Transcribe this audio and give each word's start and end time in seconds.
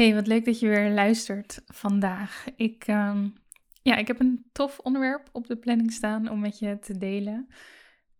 Hey, 0.00 0.14
wat 0.14 0.26
leuk 0.26 0.44
dat 0.44 0.60
je 0.60 0.68
weer 0.68 0.90
luistert 0.90 1.62
vandaag. 1.66 2.46
Ik, 2.56 2.84
ehm, 2.86 3.28
ja, 3.82 3.96
ik 3.96 4.06
heb 4.06 4.20
een 4.20 4.44
tof 4.52 4.78
onderwerp 4.78 5.28
op 5.32 5.46
de 5.46 5.56
planning 5.56 5.92
staan 5.92 6.28
om 6.28 6.40
met 6.40 6.58
je 6.58 6.78
te 6.78 6.98
delen. 6.98 7.48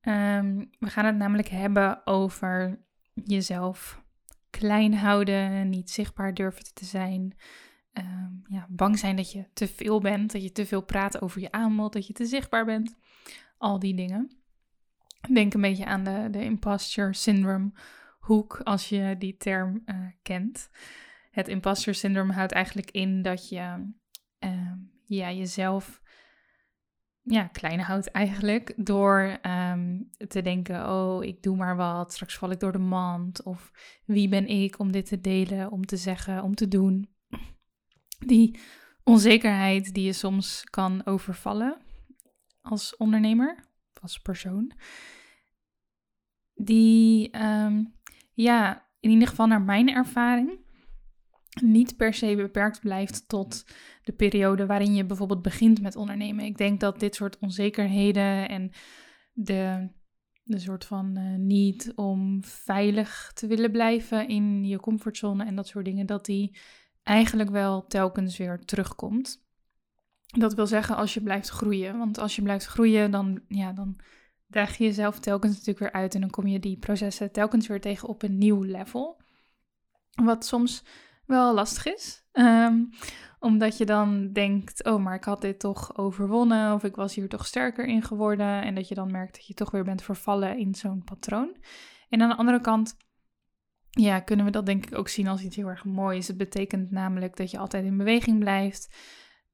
Ehm, 0.01 0.65
we 0.79 0.87
gaan 0.87 1.05
het 1.05 1.17
namelijk 1.17 1.49
hebben 1.49 2.07
over 2.07 2.85
jezelf 3.15 4.03
klein 4.51 4.95
houden, 4.95 5.69
niet 5.69 5.91
zichtbaar 5.91 6.35
durven 6.35 6.75
te 6.75 6.85
zijn. 6.85 7.37
Ehm, 7.93 8.33
ja, 8.45 8.67
bang 8.69 8.99
zijn 8.99 9.17
dat 9.17 9.33
je 9.33 9.49
te 9.53 9.69
veel 9.69 10.01
bent, 10.01 10.33
dat 10.33 10.43
je 10.43 10.53
te 10.53 10.67
veel 10.67 10.83
praat 10.83 11.23
over 11.23 11.41
je 11.41 11.53
aanbod, 11.53 11.93
dat 11.93 12.07
je 12.07 12.13
te 12.13 12.27
zichtbaar 12.27 12.65
bent. 12.65 12.97
Al 13.59 13.79
die 13.79 13.95
dingen. 13.95 14.31
Denk 15.33 15.55
een 15.55 15.61
beetje 15.61 15.87
aan 15.87 16.05
de, 16.05 16.29
de 16.31 16.45
imposter 16.45 17.15
syndrome 17.15 17.73
hoek, 18.19 18.61
als 18.65 18.89
je 18.89 19.15
die 19.19 19.37
term 19.37 19.83
uh, 19.87 20.07
kent. 20.23 20.71
Het 21.31 21.49
imposter 21.49 21.95
syndroom 21.95 22.31
houdt 22.31 22.53
eigenlijk 22.53 22.91
in 22.91 23.23
dat 23.23 23.49
je 23.49 23.93
uh, 24.45 24.73
ja, 25.05 25.33
jezelf 25.33 26.01
ja, 27.23 27.47
klein 27.47 27.81
houdt 27.81 28.11
eigenlijk 28.11 28.73
door 28.77 29.39
um, 29.43 30.11
te 30.29 30.43
denken, 30.43 30.89
oh, 30.89 31.25
ik 31.25 31.43
doe 31.43 31.57
maar 31.57 31.77
wat, 31.77 32.13
straks 32.13 32.39
val 32.39 32.51
ik 32.51 32.61
door 32.61 32.73
de 32.73 32.79
mand. 32.79 33.43
Of 33.43 33.71
wie 34.05 34.29
ben 34.29 34.47
ik 34.47 34.79
om 34.79 34.93
dit 34.93 35.07
te 35.07 35.21
delen, 35.21 35.71
om 35.71 35.87
te 35.87 35.97
zeggen, 35.97 36.43
om 36.43 36.55
te 36.55 36.69
doen. 36.69 37.09
Die 38.19 38.61
onzekerheid 39.05 39.95
die 39.95 40.05
je 40.05 40.13
soms 40.13 40.65
kan 40.65 41.07
overvallen 41.07 41.77
als 42.61 42.97
ondernemer, 42.97 43.65
als 44.01 44.19
persoon. 44.19 44.73
Die, 46.55 47.39
um, 47.43 47.95
ja, 48.33 48.89
in 49.01 49.11
ieder 49.11 49.29
geval 49.29 49.47
naar 49.47 49.63
mijn 49.63 49.89
ervaring, 49.89 50.69
niet 51.63 51.97
per 51.97 52.15
se 52.15 52.35
beperkt 52.37 52.81
blijft 52.81 53.29
tot 53.29 53.65
de 54.03 54.13
periode 54.13 54.67
waarin 54.67 54.95
je 54.95 55.05
bijvoorbeeld 55.05 55.43
begint 55.43 55.83
met 55.83 55.97
ondernemen. 55.97 56.45
Ik 56.45 56.57
denk 56.57 56.81
dat 56.81 57.01
dit 57.01 57.15
soort 57.15 57.39
onzekerheden 57.39 58.49
en 58.49 58.71
de, 59.33 59.89
de 60.43 60.59
soort 60.59 60.85
van 60.85 61.19
uh, 61.19 61.35
niet 61.35 61.93
om 61.95 62.45
veilig 62.45 63.31
te 63.35 63.47
willen 63.47 63.71
blijven 63.71 64.29
in 64.29 64.65
je 64.65 64.81
comfortzone 64.81 65.45
en 65.45 65.55
dat 65.55 65.67
soort 65.67 65.85
dingen, 65.85 66.07
dat 66.07 66.25
die 66.25 66.57
eigenlijk 67.03 67.51
wel 67.51 67.87
telkens 67.87 68.37
weer 68.37 68.65
terugkomt. 68.65 69.49
Dat 70.27 70.55
wil 70.55 70.67
zeggen 70.67 70.97
als 70.97 71.15
je 71.15 71.23
blijft 71.23 71.49
groeien. 71.49 71.99
Want 71.99 72.19
als 72.19 72.37
je 72.37 72.43
blijft 72.43 72.67
groeien, 72.67 73.11
dan, 73.11 73.41
ja, 73.49 73.73
dan 73.73 73.97
daag 74.47 74.77
je 74.77 74.85
jezelf 74.85 75.19
telkens 75.19 75.53
natuurlijk 75.53 75.79
weer 75.79 75.93
uit 75.93 76.15
en 76.15 76.21
dan 76.21 76.31
kom 76.31 76.47
je 76.47 76.61
die 76.61 76.77
processen 76.77 77.33
telkens 77.33 77.67
weer 77.67 77.81
tegen 77.81 78.09
op 78.09 78.23
een 78.23 78.39
nieuw 78.39 78.63
level. 78.63 79.21
Wat 80.15 80.47
soms 80.47 80.85
wel 81.31 81.55
lastig 81.55 81.87
is. 81.87 82.25
Um, 82.33 82.91
omdat 83.39 83.79
je 83.79 83.85
dan 83.85 84.33
denkt, 84.33 84.85
oh, 84.85 85.03
maar 85.03 85.15
ik 85.15 85.25
had 85.25 85.41
dit 85.41 85.59
toch 85.59 85.97
overwonnen 85.97 86.75
of 86.75 86.85
ik 86.85 86.97
was 86.97 87.15
hier 87.15 87.29
toch 87.29 87.47
sterker 87.47 87.87
in 87.87 88.03
geworden. 88.03 88.63
En 88.63 88.75
dat 88.75 88.89
je 88.89 88.95
dan 88.95 89.11
merkt 89.11 89.35
dat 89.35 89.47
je 89.47 89.55
toch 89.55 89.71
weer 89.71 89.85
bent 89.85 90.03
vervallen 90.03 90.59
in 90.59 90.75
zo'n 90.75 91.05
patroon. 91.05 91.57
En 92.09 92.23
aan 92.23 92.29
de 92.29 92.37
andere 92.37 92.61
kant, 92.61 92.97
ja, 93.91 94.21
kunnen 94.21 94.45
we 94.45 94.51
dat 94.51 94.67
denk 94.67 94.87
ik 94.87 94.99
ook 94.99 95.09
zien 95.09 95.29
als 95.29 95.43
iets 95.43 95.57
heel 95.57 95.69
erg 95.69 95.85
moois. 95.85 96.29
Het 96.29 96.37
betekent 96.37 96.91
namelijk 96.91 97.37
dat 97.37 97.51
je 97.51 97.59
altijd 97.59 97.85
in 97.85 97.97
beweging 97.97 98.39
blijft. 98.39 98.97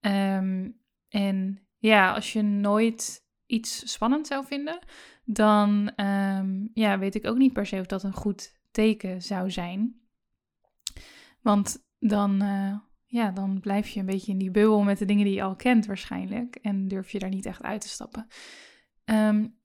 Um, 0.00 0.80
en 1.08 1.66
ja, 1.78 2.14
als 2.14 2.32
je 2.32 2.42
nooit 2.42 3.24
iets 3.46 3.92
spannend 3.92 4.26
zou 4.26 4.46
vinden, 4.46 4.78
dan 5.24 5.92
um, 5.96 6.70
ja, 6.74 6.98
weet 6.98 7.14
ik 7.14 7.26
ook 7.26 7.36
niet 7.36 7.52
per 7.52 7.66
se 7.66 7.80
of 7.80 7.86
dat 7.86 8.02
een 8.02 8.14
goed 8.14 8.60
teken 8.70 9.22
zou 9.22 9.50
zijn. 9.50 10.05
Want 11.46 11.86
dan, 11.98 12.42
uh, 12.42 12.78
ja, 13.04 13.30
dan 13.30 13.60
blijf 13.60 13.88
je 13.88 14.00
een 14.00 14.06
beetje 14.06 14.32
in 14.32 14.38
die 14.38 14.50
bubbel 14.50 14.82
met 14.82 14.98
de 14.98 15.04
dingen 15.04 15.24
die 15.24 15.34
je 15.34 15.42
al 15.42 15.56
kent 15.56 15.86
waarschijnlijk. 15.86 16.56
En 16.56 16.88
durf 16.88 17.10
je 17.10 17.18
daar 17.18 17.28
niet 17.28 17.46
echt 17.46 17.62
uit 17.62 17.80
te 17.80 17.88
stappen. 17.88 18.26
Um, 19.04 19.58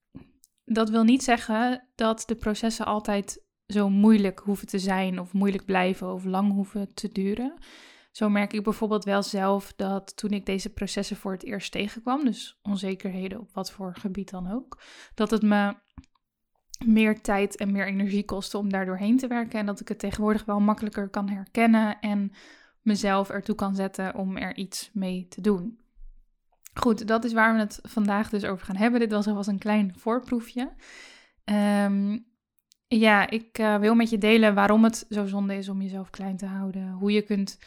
dat 0.65 0.89
wil 0.89 1.03
niet 1.03 1.23
zeggen 1.23 1.87
dat 1.95 2.23
de 2.25 2.35
processen 2.35 2.85
altijd 2.85 3.43
zo 3.67 3.89
moeilijk 3.89 4.39
hoeven 4.39 4.67
te 4.67 4.79
zijn 4.79 5.19
of 5.19 5.33
moeilijk 5.33 5.65
blijven 5.65 6.13
of 6.13 6.23
lang 6.23 6.51
hoeven 6.51 6.93
te 6.93 7.11
duren. 7.11 7.53
Zo 8.11 8.29
merk 8.29 8.53
ik 8.53 8.63
bijvoorbeeld 8.63 9.03
wel 9.03 9.23
zelf 9.23 9.73
dat 9.73 10.17
toen 10.17 10.31
ik 10.31 10.45
deze 10.45 10.69
processen 10.69 11.15
voor 11.15 11.31
het 11.31 11.43
eerst 11.43 11.71
tegenkwam, 11.71 12.25
dus 12.25 12.59
onzekerheden 12.61 13.39
op 13.39 13.53
wat 13.53 13.71
voor 13.71 13.95
gebied 13.95 14.29
dan 14.29 14.51
ook, 14.51 14.81
dat 15.13 15.31
het 15.31 15.41
me 15.41 15.75
meer 16.85 17.21
tijd 17.21 17.55
en 17.55 17.71
meer 17.71 17.87
energie 17.87 18.25
kostte 18.25 18.57
om 18.57 18.69
daar 18.69 18.85
doorheen 18.85 19.17
te 19.17 19.27
werken. 19.27 19.59
En 19.59 19.65
dat 19.65 19.79
ik 19.79 19.87
het 19.87 19.99
tegenwoordig 19.99 20.45
wel 20.45 20.59
makkelijker 20.59 21.09
kan 21.09 21.29
herkennen 21.29 21.99
en 21.99 22.31
mezelf 22.81 23.29
ertoe 23.29 23.55
kan 23.55 23.75
zetten 23.75 24.15
om 24.15 24.37
er 24.37 24.55
iets 24.55 24.89
mee 24.93 25.27
te 25.27 25.41
doen. 25.41 25.79
Goed, 26.73 27.07
dat 27.07 27.23
is 27.23 27.33
waar 27.33 27.53
we 27.53 27.59
het 27.59 27.79
vandaag 27.81 28.29
dus 28.29 28.45
over 28.45 28.65
gaan 28.65 28.75
hebben. 28.75 28.99
Dit 28.99 29.11
was 29.11 29.27
alvast 29.27 29.49
een 29.49 29.59
klein 29.59 29.93
voorproefje. 29.97 30.71
Um, 31.45 32.25
ja, 32.87 33.29
ik 33.29 33.59
uh, 33.59 33.77
wil 33.77 33.95
met 33.95 34.09
je 34.09 34.17
delen 34.17 34.55
waarom 34.55 34.83
het 34.83 35.05
zo 35.09 35.25
zonde 35.25 35.55
is 35.55 35.69
om 35.69 35.81
jezelf 35.81 36.09
klein 36.09 36.37
te 36.37 36.45
houden. 36.45 36.91
Hoe 36.91 37.11
je 37.11 37.21
kunt 37.21 37.59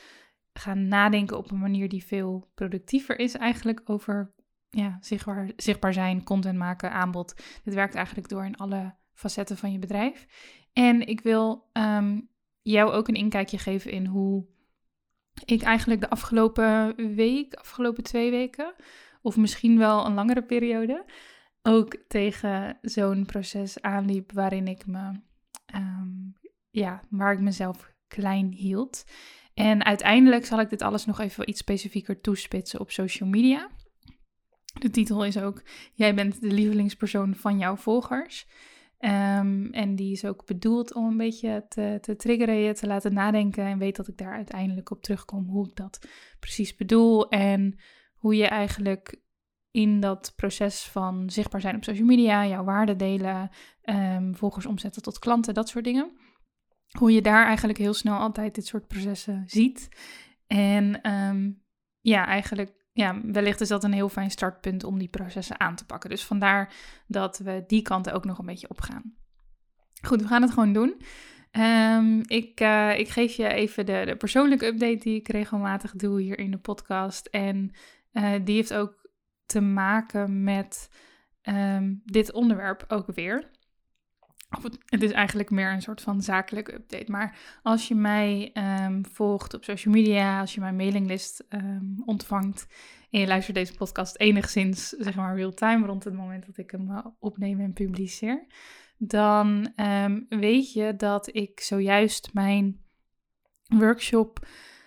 gaan 0.52 0.88
nadenken 0.88 1.38
op 1.38 1.50
een 1.50 1.58
manier 1.58 1.88
die 1.88 2.04
veel 2.04 2.50
productiever 2.54 3.18
is 3.18 3.34
eigenlijk 3.34 3.80
over 3.84 4.34
ja, 4.70 4.98
zichtbaar, 5.00 5.50
zichtbaar 5.56 5.92
zijn, 5.92 6.24
content 6.24 6.58
maken, 6.58 6.92
aanbod. 6.92 7.34
Dit 7.64 7.74
werkt 7.74 7.94
eigenlijk 7.94 8.28
door 8.28 8.44
in 8.44 8.56
alle 8.56 8.94
facetten 9.14 9.56
van 9.56 9.72
je 9.72 9.78
bedrijf. 9.78 10.26
En 10.72 11.06
ik 11.06 11.20
wil 11.20 11.70
um, 11.72 12.28
jou 12.62 12.92
ook 12.92 13.08
een 13.08 13.14
inkijkje 13.14 13.58
geven 13.58 13.90
in 13.90 14.06
hoe 14.06 14.46
ik 15.44 15.62
eigenlijk 15.62 16.00
de 16.00 16.10
afgelopen 16.10 16.96
week, 17.14 17.54
afgelopen 17.54 18.02
twee 18.02 18.30
weken, 18.30 18.74
of 19.22 19.36
misschien 19.36 19.78
wel 19.78 20.06
een 20.06 20.14
langere 20.14 20.42
periode, 20.42 21.04
ook 21.62 21.96
tegen 22.08 22.78
zo'n 22.82 23.26
proces 23.26 23.80
aanliep 23.80 24.32
waarin 24.32 24.68
ik 24.68 24.86
me, 24.86 25.20
um, 25.74 26.32
ja, 26.70 27.02
waar 27.10 27.32
ik 27.32 27.40
mezelf 27.40 27.92
klein 28.08 28.52
hield. 28.52 29.04
En 29.54 29.84
uiteindelijk 29.84 30.46
zal 30.46 30.60
ik 30.60 30.70
dit 30.70 30.82
alles 30.82 31.04
nog 31.04 31.20
even 31.20 31.48
iets 31.48 31.60
specifieker 31.60 32.20
toespitsen 32.20 32.80
op 32.80 32.90
social 32.90 33.28
media. 33.28 33.68
De 34.78 34.90
titel 34.90 35.24
is 35.24 35.38
ook: 35.38 35.62
Jij 35.92 36.14
bent 36.14 36.40
de 36.40 36.52
lievelingspersoon 36.52 37.34
van 37.34 37.58
jouw 37.58 37.76
volgers. 37.76 38.46
Um, 39.04 39.72
en 39.72 39.96
die 39.96 40.12
is 40.12 40.24
ook 40.24 40.46
bedoeld 40.46 40.94
om 40.94 41.06
een 41.06 41.16
beetje 41.16 41.66
te, 41.68 41.98
te 42.00 42.16
triggeren, 42.16 42.54
je 42.54 42.74
te 42.74 42.86
laten 42.86 43.14
nadenken. 43.14 43.64
En 43.64 43.78
weet 43.78 43.96
dat 43.96 44.08
ik 44.08 44.16
daar 44.16 44.32
uiteindelijk 44.34 44.90
op 44.90 45.02
terugkom 45.02 45.48
hoe 45.48 45.68
ik 45.68 45.76
dat 45.76 46.08
precies 46.40 46.76
bedoel. 46.76 47.28
En 47.28 47.78
hoe 48.14 48.36
je 48.36 48.46
eigenlijk 48.46 49.22
in 49.70 50.00
dat 50.00 50.32
proces 50.36 50.84
van 50.84 51.30
zichtbaar 51.30 51.60
zijn 51.60 51.76
op 51.76 51.84
social 51.84 52.06
media, 52.06 52.46
jouw 52.46 52.64
waarde 52.64 52.96
delen, 52.96 53.50
um, 53.82 54.36
volgers 54.36 54.66
omzetten 54.66 55.02
tot 55.02 55.18
klanten, 55.18 55.54
dat 55.54 55.68
soort 55.68 55.84
dingen. 55.84 56.12
Hoe 56.98 57.12
je 57.12 57.22
daar 57.22 57.46
eigenlijk 57.46 57.78
heel 57.78 57.94
snel 57.94 58.18
altijd 58.18 58.54
dit 58.54 58.66
soort 58.66 58.86
processen 58.86 59.42
ziet. 59.46 59.88
En 60.46 61.10
um, 61.12 61.62
ja, 62.00 62.26
eigenlijk 62.26 62.83
ja, 62.94 63.20
wellicht 63.22 63.60
is 63.60 63.68
dat 63.68 63.84
een 63.84 63.92
heel 63.92 64.08
fijn 64.08 64.30
startpunt 64.30 64.84
om 64.84 64.98
die 64.98 65.08
processen 65.08 65.60
aan 65.60 65.74
te 65.74 65.86
pakken. 65.86 66.10
Dus 66.10 66.24
vandaar 66.24 66.72
dat 67.06 67.38
we 67.38 67.64
die 67.66 67.82
kanten 67.82 68.12
ook 68.12 68.24
nog 68.24 68.38
een 68.38 68.46
beetje 68.46 68.68
opgaan. 68.68 69.14
Goed, 70.02 70.22
we 70.22 70.28
gaan 70.28 70.42
het 70.42 70.50
gewoon 70.50 70.72
doen. 70.72 71.00
Ehm, 71.50 72.20
ik, 72.26 72.60
uh, 72.60 72.98
ik 72.98 73.08
geef 73.08 73.34
je 73.34 73.48
even 73.48 73.86
de, 73.86 74.02
de, 74.06 74.16
persoonlijke 74.16 74.66
update 74.66 74.98
die 74.98 75.14
ik 75.14 75.28
regelmatig 75.28 75.92
doe 75.92 76.20
hier 76.20 76.38
in 76.38 76.50
de 76.50 76.58
podcast. 76.58 77.26
En 77.26 77.70
uh, 78.12 78.32
die 78.44 78.54
heeft 78.54 78.74
ook 78.74 79.10
te 79.46 79.60
maken 79.60 80.42
met 80.42 80.90
um, 81.42 82.02
dit 82.04 82.32
onderwerp 82.32 82.84
ook 82.88 83.06
weer. 83.14 83.50
Het, 84.62 85.02
is 85.02 85.10
eigenlijk 85.10 85.50
meer 85.50 85.72
een 85.72 85.82
soort 85.82 86.00
van 86.00 86.22
zakelijke 86.22 86.74
update. 86.74 87.10
Maar 87.10 87.58
als 87.62 87.88
je 87.88 87.94
mij 87.94 88.50
um, 88.84 89.06
volgt 89.06 89.54
op 89.54 89.64
social 89.64 89.94
media, 89.94 90.40
als 90.40 90.54
je 90.54 90.60
mijn 90.60 90.76
mailinglist 90.76 91.44
ontvangt 92.04 92.66
en 93.10 93.20
je 93.20 93.26
luistert 93.26 93.56
deze 93.56 93.74
podcast 93.74 94.18
enigszins, 94.18 94.88
zeg 94.88 95.14
maar, 95.14 95.36
real-time 95.36 95.86
rond 95.86 96.04
het 96.04 96.14
moment 96.14 96.46
dat 96.46 96.56
ik 96.56 96.70
hem 96.70 96.90
uh, 96.90 97.06
opneem 97.18 97.60
en 97.60 97.72
publiceer 97.72 98.46
dan 98.98 99.72
um, 99.76 100.26
weet 100.28 100.72
je 100.72 100.96
dat 100.96 101.34
ik 101.36 101.60
zojuist 101.60 102.30
mijn 102.32 102.80
workshop 103.66 104.46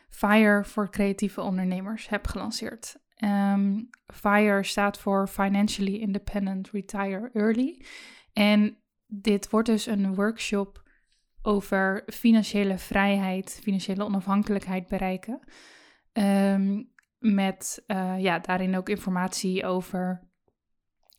FIRE 0.10 0.64
voor 0.64 0.90
creatieve 0.90 1.42
ondernemers 1.42 2.10
heb 2.10 2.28
gelanceerd. 2.28 2.98
Um, 3.24 3.90
FIRE 4.14 4.64
staat 4.64 5.00
voor 5.00 5.28
Financially 5.28 5.96
Independent 5.96 6.70
Retire 6.70 7.30
Early. 7.34 7.86
En 8.34 8.78
dit 9.08 9.50
wordt 9.50 9.68
dus 9.68 9.86
een 9.86 10.16
workshop 10.16 10.84
over 11.42 12.04
financiële 12.06 12.78
vrijheid, 12.78 13.60
financiële 13.64 14.04
onafhankelijkheid 14.04 14.88
bereiken. 14.88 15.40
Um, 16.14 16.96
met 17.20 17.84
uh, 17.88 18.20
ja, 18.20 18.40
daarin 18.40 18.78
ook 18.78 18.90
informatie 18.90 19.66
over 19.66 20.28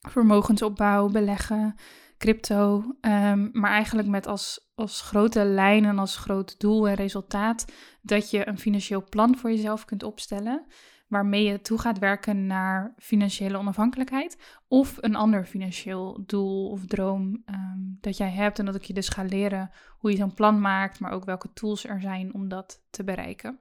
vermogensopbouw, 0.01 1.09
beleggen, 1.09 1.75
crypto. 2.19 2.77
Um, 3.01 3.51
maar 3.53 3.71
eigenlijk 3.71 4.09
met 4.09 4.27
als, 4.27 4.71
als 4.75 5.01
grote 5.01 5.45
lijn 5.45 5.85
en 5.85 5.99
als 5.99 6.17
groot 6.17 6.61
doel 6.61 6.89
en 6.89 6.95
resultaat 6.95 7.73
dat 8.03 8.31
je 8.31 8.49
een 8.49 8.59
financieel 8.59 9.05
plan 9.09 9.37
voor 9.37 9.51
jezelf 9.51 9.85
kunt 9.85 10.03
opstellen. 10.03 10.67
Waarmee 11.09 11.45
je 11.45 11.61
toe 11.61 11.79
gaat 11.79 11.99
werken 11.99 12.47
naar 12.47 12.95
financiële 12.99 13.59
onafhankelijkheid. 13.59 14.59
Of 14.69 14.97
een 15.01 15.17
ander 15.17 15.45
financieel 15.45 16.23
doel 16.27 16.69
of 16.69 16.87
droom 16.87 17.43
um, 17.47 17.99
dat 18.01 18.17
jij 18.17 18.31
hebt. 18.31 18.59
En 18.59 18.65
dat 18.65 18.75
ik 18.75 18.83
je 18.83 18.93
dus 18.93 19.09
ga 19.09 19.23
leren 19.23 19.71
hoe 19.99 20.11
je 20.11 20.17
zo'n 20.17 20.35
plan 20.35 20.61
maakt. 20.61 21.01
Maar 21.01 21.13
ook 21.13 21.25
welke 21.25 21.53
tools 21.53 21.85
er 21.85 22.01
zijn 22.01 22.35
om 22.35 22.49
dat 22.49 22.83
te 22.91 23.05
bereiken. 23.05 23.59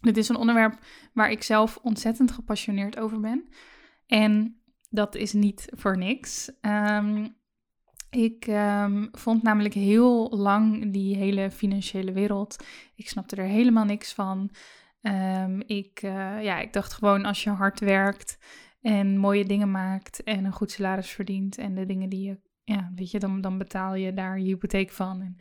Dit 0.00 0.16
is 0.16 0.28
een 0.28 0.36
onderwerp 0.36 0.78
waar 1.12 1.30
ik 1.30 1.42
zelf 1.42 1.78
ontzettend 1.82 2.30
gepassioneerd 2.30 2.98
over 2.98 3.20
ben. 3.20 3.48
En 4.06 4.60
dat 4.88 5.14
is 5.14 5.32
niet 5.32 5.68
voor 5.76 5.98
niks. 5.98 6.50
Um, 6.60 7.38
ik 8.10 8.46
um, 8.46 9.08
vond 9.12 9.42
namelijk 9.42 9.74
heel 9.74 10.28
lang 10.30 10.92
die 10.92 11.16
hele 11.16 11.50
financiële 11.50 12.12
wereld. 12.12 12.64
Ik 12.94 13.08
snapte 13.08 13.36
er 13.36 13.44
helemaal 13.44 13.84
niks 13.84 14.12
van. 14.12 14.50
Um, 15.02 15.62
ik, 15.66 16.02
uh, 16.02 16.42
ja, 16.42 16.60
ik 16.60 16.72
dacht 16.72 16.92
gewoon 16.92 17.24
als 17.24 17.44
je 17.44 17.50
hard 17.50 17.80
werkt 17.80 18.38
en 18.80 19.18
mooie 19.18 19.44
dingen 19.44 19.70
maakt 19.70 20.22
en 20.22 20.44
een 20.44 20.52
goed 20.52 20.70
salaris 20.70 21.10
verdient 21.10 21.58
en 21.58 21.74
de 21.74 21.86
dingen 21.86 22.08
die 22.08 22.28
je, 22.28 22.38
ja, 22.64 22.92
weet 22.94 23.10
je, 23.10 23.18
dan, 23.18 23.40
dan 23.40 23.58
betaal 23.58 23.94
je 23.94 24.12
daar 24.12 24.38
je 24.38 24.44
hypotheek 24.44 24.90
van. 24.90 25.20
En 25.20 25.36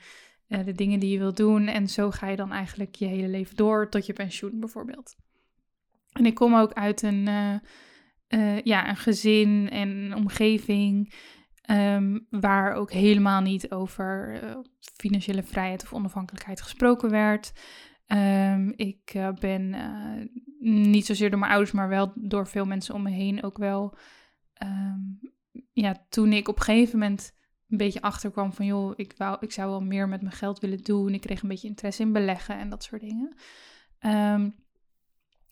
uh, 0.47 0.65
de 0.65 0.73
dingen 0.73 0.99
die 0.99 1.11
je 1.11 1.17
wilt 1.17 1.37
doen. 1.37 1.67
En 1.67 1.87
zo 1.87 2.11
ga 2.11 2.27
je 2.27 2.35
dan 2.35 2.51
eigenlijk 2.51 2.95
je 2.95 3.05
hele 3.05 3.27
leven 3.27 3.55
door 3.55 3.89
tot 3.89 4.05
je 4.05 4.13
pensioen 4.13 4.59
bijvoorbeeld. 4.59 5.15
En 6.11 6.25
ik 6.25 6.35
kom 6.35 6.55
ook 6.55 6.73
uit 6.73 7.01
een, 7.01 7.27
uh, 8.29 8.61
ja, 8.61 8.89
een 8.89 8.97
gezin 8.97 9.69
en 9.69 10.15
omgeving 10.15 11.13
Um, 11.71 12.27
waar 12.29 12.73
ook 12.73 12.91
helemaal 12.91 13.41
niet 13.41 13.71
over 13.71 14.39
financiële 14.79 15.43
vrijheid 15.43 15.83
of 15.83 15.93
onafhankelijkheid 15.93 16.61
gesproken 16.61 17.09
werd. 17.09 17.53
Um, 18.11 18.73
ik 18.75 19.13
uh, 19.15 19.31
ben 19.31 19.61
uh, 19.61 20.27
niet 20.91 21.05
zozeer 21.05 21.29
door 21.29 21.39
mijn 21.39 21.51
ouders, 21.51 21.71
maar 21.71 21.89
wel 21.89 22.11
door 22.15 22.47
veel 22.47 22.65
mensen 22.65 22.95
om 22.95 23.01
me 23.01 23.09
heen 23.09 23.43
ook 23.43 23.57
wel. 23.57 23.97
Um, 24.63 25.19
ja, 25.71 26.05
toen 26.09 26.33
ik 26.33 26.47
op 26.47 26.57
een 26.57 26.63
gegeven 26.63 26.99
moment 26.99 27.31
een 27.67 27.77
beetje 27.77 28.01
achterkwam 28.01 28.53
van 28.53 28.65
joh, 28.65 28.93
ik, 28.95 29.13
wou, 29.17 29.37
ik 29.39 29.51
zou 29.51 29.69
wel 29.69 29.81
meer 29.81 30.07
met 30.07 30.21
mijn 30.21 30.33
geld 30.33 30.59
willen 30.59 30.83
doen. 30.83 31.13
Ik 31.13 31.21
kreeg 31.21 31.41
een 31.41 31.49
beetje 31.49 31.67
interesse 31.67 32.01
in 32.01 32.13
beleggen 32.13 32.57
en 32.57 32.69
dat 32.69 32.83
soort 32.83 33.01
dingen. 33.01 33.33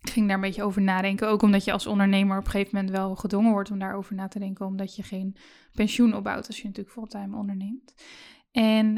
Ik 0.01 0.09
ging 0.09 0.27
daar 0.27 0.35
een 0.35 0.41
beetje 0.41 0.63
over 0.63 0.81
nadenken. 0.81 1.27
Ook 1.27 1.41
omdat 1.41 1.63
je 1.63 1.71
als 1.71 1.87
ondernemer 1.87 2.37
op 2.37 2.45
een 2.45 2.51
gegeven 2.51 2.75
moment 2.75 2.95
wel 2.95 3.15
gedwongen 3.15 3.51
wordt 3.51 3.71
om 3.71 3.79
daarover 3.79 4.15
na 4.15 4.27
te 4.27 4.39
denken. 4.39 4.65
Omdat 4.65 4.95
je 4.95 5.03
geen 5.03 5.35
pensioen 5.73 6.15
opbouwt 6.15 6.47
als 6.47 6.57
je 6.57 6.67
natuurlijk 6.67 6.95
fulltime 6.95 7.37
onderneemt. 7.37 7.93
En 8.51 8.93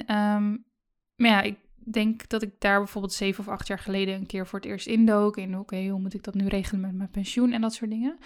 maar 1.16 1.30
ja, 1.30 1.42
ik 1.42 1.58
denk 1.86 2.30
dat 2.30 2.42
ik 2.42 2.54
daar 2.60 2.78
bijvoorbeeld 2.78 3.14
zeven 3.14 3.44
of 3.44 3.50
acht 3.50 3.68
jaar 3.68 3.80
geleden 3.80 4.16
een 4.16 4.26
keer 4.26 4.48
voor 4.48 4.60
het 4.60 4.68
eerst 4.68 4.88
indook. 4.88 5.38
En 5.38 5.58
oké, 5.58 5.88
hoe 5.88 6.00
moet 6.00 6.14
ik 6.14 6.24
dat 6.24 6.34
nu 6.34 6.48
regelen 6.48 6.82
met 6.82 6.94
mijn 6.94 7.12
pensioen 7.12 7.52
en 7.52 7.62
dat 7.62 7.74
soort 7.74 7.92
dingen. 7.92 8.18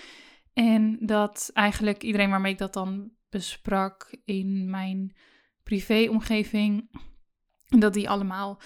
En 0.53 0.97
dat 0.99 1.49
eigenlijk 1.53 2.03
iedereen 2.03 2.29
waarmee 2.29 2.51
ik 2.51 2.57
dat 2.57 2.73
dan 2.73 3.11
besprak 3.29 4.17
in 4.25 4.69
mijn 4.69 5.15
privéomgeving, 5.63 6.89
dat 7.69 7.93
die 7.93 8.09
allemaal 8.09 8.61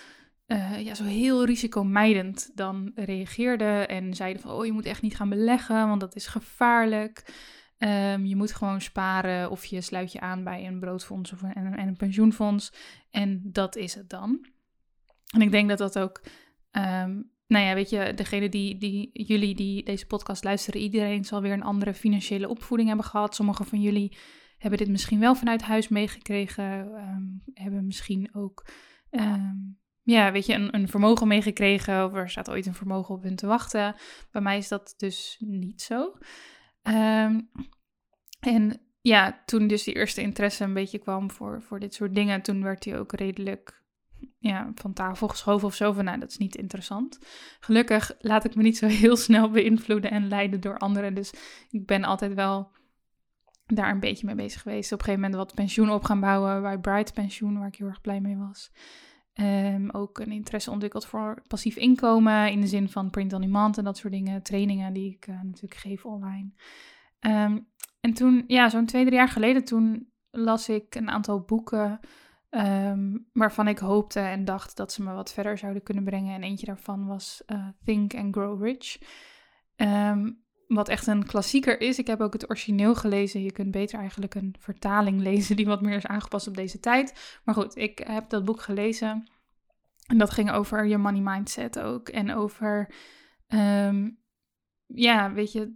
uh, 0.48 0.86
ja, 0.86 0.94
zo 0.94 1.04
heel 1.04 1.46
risicomijdend 1.46 2.52
dan 2.56 2.92
reageerden 2.96 3.88
en 3.88 4.14
zeiden 4.14 4.42
van, 4.42 4.52
oh, 4.52 4.66
je 4.66 4.72
moet 4.72 4.86
echt 4.86 5.02
niet 5.02 5.16
gaan 5.16 5.30
beleggen, 5.30 5.88
want 5.88 6.00
dat 6.00 6.16
is 6.16 6.28
gevaarlijk. 6.28 7.34
Um, 7.80 8.26
je 8.26 8.36
moet 8.36 8.54
gewoon 8.54 8.82
sparen 8.82 9.52
of 9.52 9.66
je 9.66 9.82
sluit 9.82 10.12
je 10.12 10.20
aan 10.20 10.44
bij 10.44 10.68
een 10.68 10.80
broodfonds 10.80 11.32
of 11.32 11.42
een, 11.42 11.54
en 11.54 11.88
een 11.88 11.98
pensioenfonds. 11.98 12.74
En 13.12 13.42
dat 13.44 13.76
is 13.76 13.94
het 13.94 14.10
dan. 14.10 14.46
En 15.34 15.42
ik 15.42 15.52
denk 15.52 15.70
dat 15.70 15.78
dat 15.78 16.00
ook, 16.00 16.22
um, 16.72 17.32
nou 17.48 17.66
ja, 17.66 17.74
weet 17.74 17.90
je, 17.90 18.14
degene 18.14 18.50
die, 18.50 18.78
die, 18.78 19.10
jullie 19.14 19.56
die 19.56 19.84
deze 19.84 20.08
podcast 20.08 20.44
luisteren, 20.44 20.82
iedereen 20.82 21.26
zal 21.26 21.42
weer 21.42 21.52
een 21.52 21.64
andere 21.64 21.94
financiële 21.94 22.50
opvoeding 22.50 22.88
hebben 22.88 23.06
gehad. 23.06 23.36
Sommigen 23.36 23.66
van 23.66 23.82
jullie 23.82 24.18
hebben 24.58 24.80
dit 24.80 24.90
misschien 24.90 25.20
wel 25.20 25.36
vanuit 25.36 25.62
huis 25.62 25.88
meegekregen, 25.88 26.64
um, 26.80 27.42
hebben 27.54 27.86
misschien 27.86 28.30
ook 28.34 28.66
ja, 30.04 30.32
weet 30.32 30.46
je, 30.46 30.54
een, 30.54 30.76
een 30.76 30.88
vermogen 30.88 31.28
meegekregen 31.28 32.06
of 32.06 32.14
er 32.14 32.30
staat 32.30 32.50
ooit 32.50 32.66
een 32.66 32.74
vermogen 32.74 33.16
op 33.16 33.24
hun 33.24 33.36
te 33.36 33.48
wachten. 33.48 33.96
Bij 34.32 34.42
mij 34.42 34.58
is 34.58 34.68
dat 34.68 34.94
dus 34.98 35.36
niet 35.40 35.82
zo. 35.82 36.18
En 38.40 38.82
ja, 39.02 39.44
toen 39.46 39.68
dus 39.68 39.84
die 39.84 39.96
eerste 39.96 40.22
interesse 40.22 40.64
een 40.64 40.74
beetje 40.74 41.00
kwam 41.00 41.32
voor, 41.32 41.62
voor 41.62 41.80
dit 41.80 41.94
soort 41.94 42.16
dingen, 42.16 42.42
toen 42.42 42.64
werd 42.64 42.86
hij 42.86 43.00
ook 43.00 43.14
redelijk 43.14 43.86
ja, 44.38 44.72
van 44.76 44.94
tafel 44.94 45.28
geschoven 45.28 45.68
of 45.68 45.76
zo. 45.76 45.92
Van 45.92 46.06
nou, 46.06 46.20
dat 46.20 46.30
is 46.30 46.38
niet 46.38 46.56
interessant. 46.56 47.20
Gelukkig 47.60 48.16
laat 48.20 48.46
ik 48.46 48.56
me 48.56 48.64
niet 48.64 48.78
zo 48.78 48.88
heel 49.04 49.16
snel 49.16 49.50
beïnvloeden 49.50 50.12
en 50.12 50.28
leiden 50.28 50.62
door 50.62 50.78
anderen. 50.78 51.14
Dus 51.14 51.34
ik 51.70 51.86
ben 51.86 52.04
altijd 52.04 52.34
wel 52.34 52.72
daar 53.66 53.92
een 53.92 54.00
beetje 54.00 54.26
mee 54.26 54.36
bezig 54.36 54.62
geweest. 54.62 54.92
Op 54.92 55.00
een 55.00 55.06
gegeven 55.06 55.30
moment 55.30 55.46
wat 55.46 55.56
pensioen 55.56 55.90
op 55.90 56.04
gaan 56.04 56.20
bouwen 56.20 56.62
bij 56.62 56.80
Bright 56.80 57.14
Pensioen, 57.14 57.60
waar 57.60 57.68
ik 57.68 57.76
heel 57.76 57.88
erg 57.88 58.02
blij 58.02 58.22
mee 58.22 58.38
was. 58.38 58.72
Um, 59.34 59.90
ook 59.90 60.20
een 60.20 60.32
interesse 60.32 60.72
ontwikkeld 60.72 61.06
voor 61.06 61.42
passief 61.48 61.76
inkomen 61.76 62.52
in 62.52 62.62
de 62.62 62.68
zin 62.68 62.90
van 62.90 63.10
print 63.10 63.34
on 63.34 63.42
demand 63.42 63.78
en 63.78 63.84
dat 63.84 63.98
soort 63.98 64.14
dingen. 64.14 64.44
Trainingen 64.44 64.94
die 64.94 65.14
ik 65.16 65.28
uh, 65.28 65.42
natuurlijk 65.42 65.82
geef 65.82 66.06
online. 66.06 66.50
Um, 67.20 67.68
en 68.00 68.14
toen, 68.14 68.44
ja, 68.48 68.70
zo'n 68.70 68.86
twee, 68.86 69.06
drie 69.06 69.18
jaar 69.18 69.30
geleden, 69.30 69.64
toen 69.64 70.12
las 70.32 70.70
ik 70.70 70.96
een 70.96 71.10
aantal 71.10 71.42
boeken 71.42 72.00
um, 72.58 73.28
waarvan 73.34 73.68
ik 73.68 73.78
hoopte 73.78 74.20
en 74.20 74.46
dacht 74.46 74.76
dat 74.76 74.92
ze 74.92 75.04
me 75.04 75.14
wat 75.14 75.34
verder 75.34 75.58
zouden 75.58 75.84
kunnen 75.84 76.04
brengen. 76.04 76.36
En 76.36 76.44
eentje 76.44 76.66
daarvan 76.66 77.06
was 77.06 77.44
uh, 77.48 77.68
Think 77.86 78.16
and 78.16 78.36
Grow 78.36 78.64
Rich. 78.64 78.98
wat 80.68 80.90
echt 80.90 81.08
een 81.08 81.26
klassieker 81.26 81.82
is. 81.82 82.00
Ik 82.00 82.08
heb 82.08 82.22
ook 82.22 82.34
het 82.34 82.50
origineel 82.50 82.96
gelezen. 82.96 83.44
Je 83.44 83.52
kunt 83.52 83.72
beter 83.72 84.00
eigenlijk 84.00 84.36
een 84.36 84.56
vertaling 84.60 85.22
lezen 85.30 85.56
die 85.56 85.66
wat 85.66 85.82
meer 85.82 85.96
is 85.96 86.06
aangepast 86.06 86.48
op 86.48 86.56
deze 86.56 86.80
tijd. 86.80 87.40
Maar 87.44 87.56
goed, 87.56 87.76
ik 87.78 88.00
heb 88.08 88.30
dat 88.30 88.46
boek 88.46 88.62
gelezen. 88.62 89.30
En 90.08 90.18
dat 90.18 90.32
ging 90.32 90.52
over 90.52 90.86
je 90.86 90.98
money 90.98 91.22
mindset 91.22 91.80
ook. 91.80 92.10
En 92.10 92.34
over, 92.34 92.94
um, 93.48 94.20
ja, 94.86 95.34
weet 95.34 95.52
je, 95.52 95.76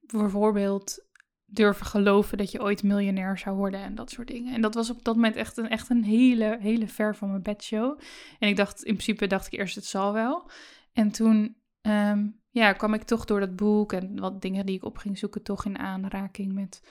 bijvoorbeeld 0.00 1.08
durven 1.52 1.86
geloven 1.86 2.38
dat 2.38 2.50
je 2.50 2.62
ooit 2.62 2.82
miljonair 2.82 3.38
zou 3.38 3.56
worden 3.56 3.80
en 3.80 3.94
dat 3.94 4.10
soort 4.10 4.28
dingen. 4.28 4.54
En 4.54 4.60
dat 4.60 4.74
was 4.74 4.90
op 4.90 5.04
dat 5.04 5.14
moment 5.14 5.36
echt 5.36 5.56
een, 5.56 5.68
echt 5.68 5.90
een 5.90 6.04
hele, 6.04 6.56
hele 6.60 6.88
ver 6.88 7.16
van 7.16 7.30
mijn 7.30 7.42
bedshow. 7.42 7.98
En 8.38 8.48
ik 8.48 8.56
dacht, 8.56 8.82
in 8.82 8.92
principe 8.92 9.26
dacht 9.26 9.46
ik 9.46 9.58
eerst, 9.58 9.74
het 9.74 9.84
zal 9.84 10.12
wel. 10.12 10.50
En 10.92 11.10
toen 11.10 11.56
um, 11.82 12.40
ja, 12.50 12.72
kwam 12.72 12.94
ik 12.94 13.02
toch 13.02 13.24
door 13.24 13.40
dat 13.40 13.56
boek 13.56 13.92
en 13.92 14.20
wat 14.20 14.42
dingen 14.42 14.66
die 14.66 14.76
ik 14.76 14.84
op 14.84 14.96
ging 14.96 15.18
zoeken, 15.18 15.42
toch 15.42 15.64
in 15.64 15.78
aanraking 15.78 16.52
met 16.52 16.82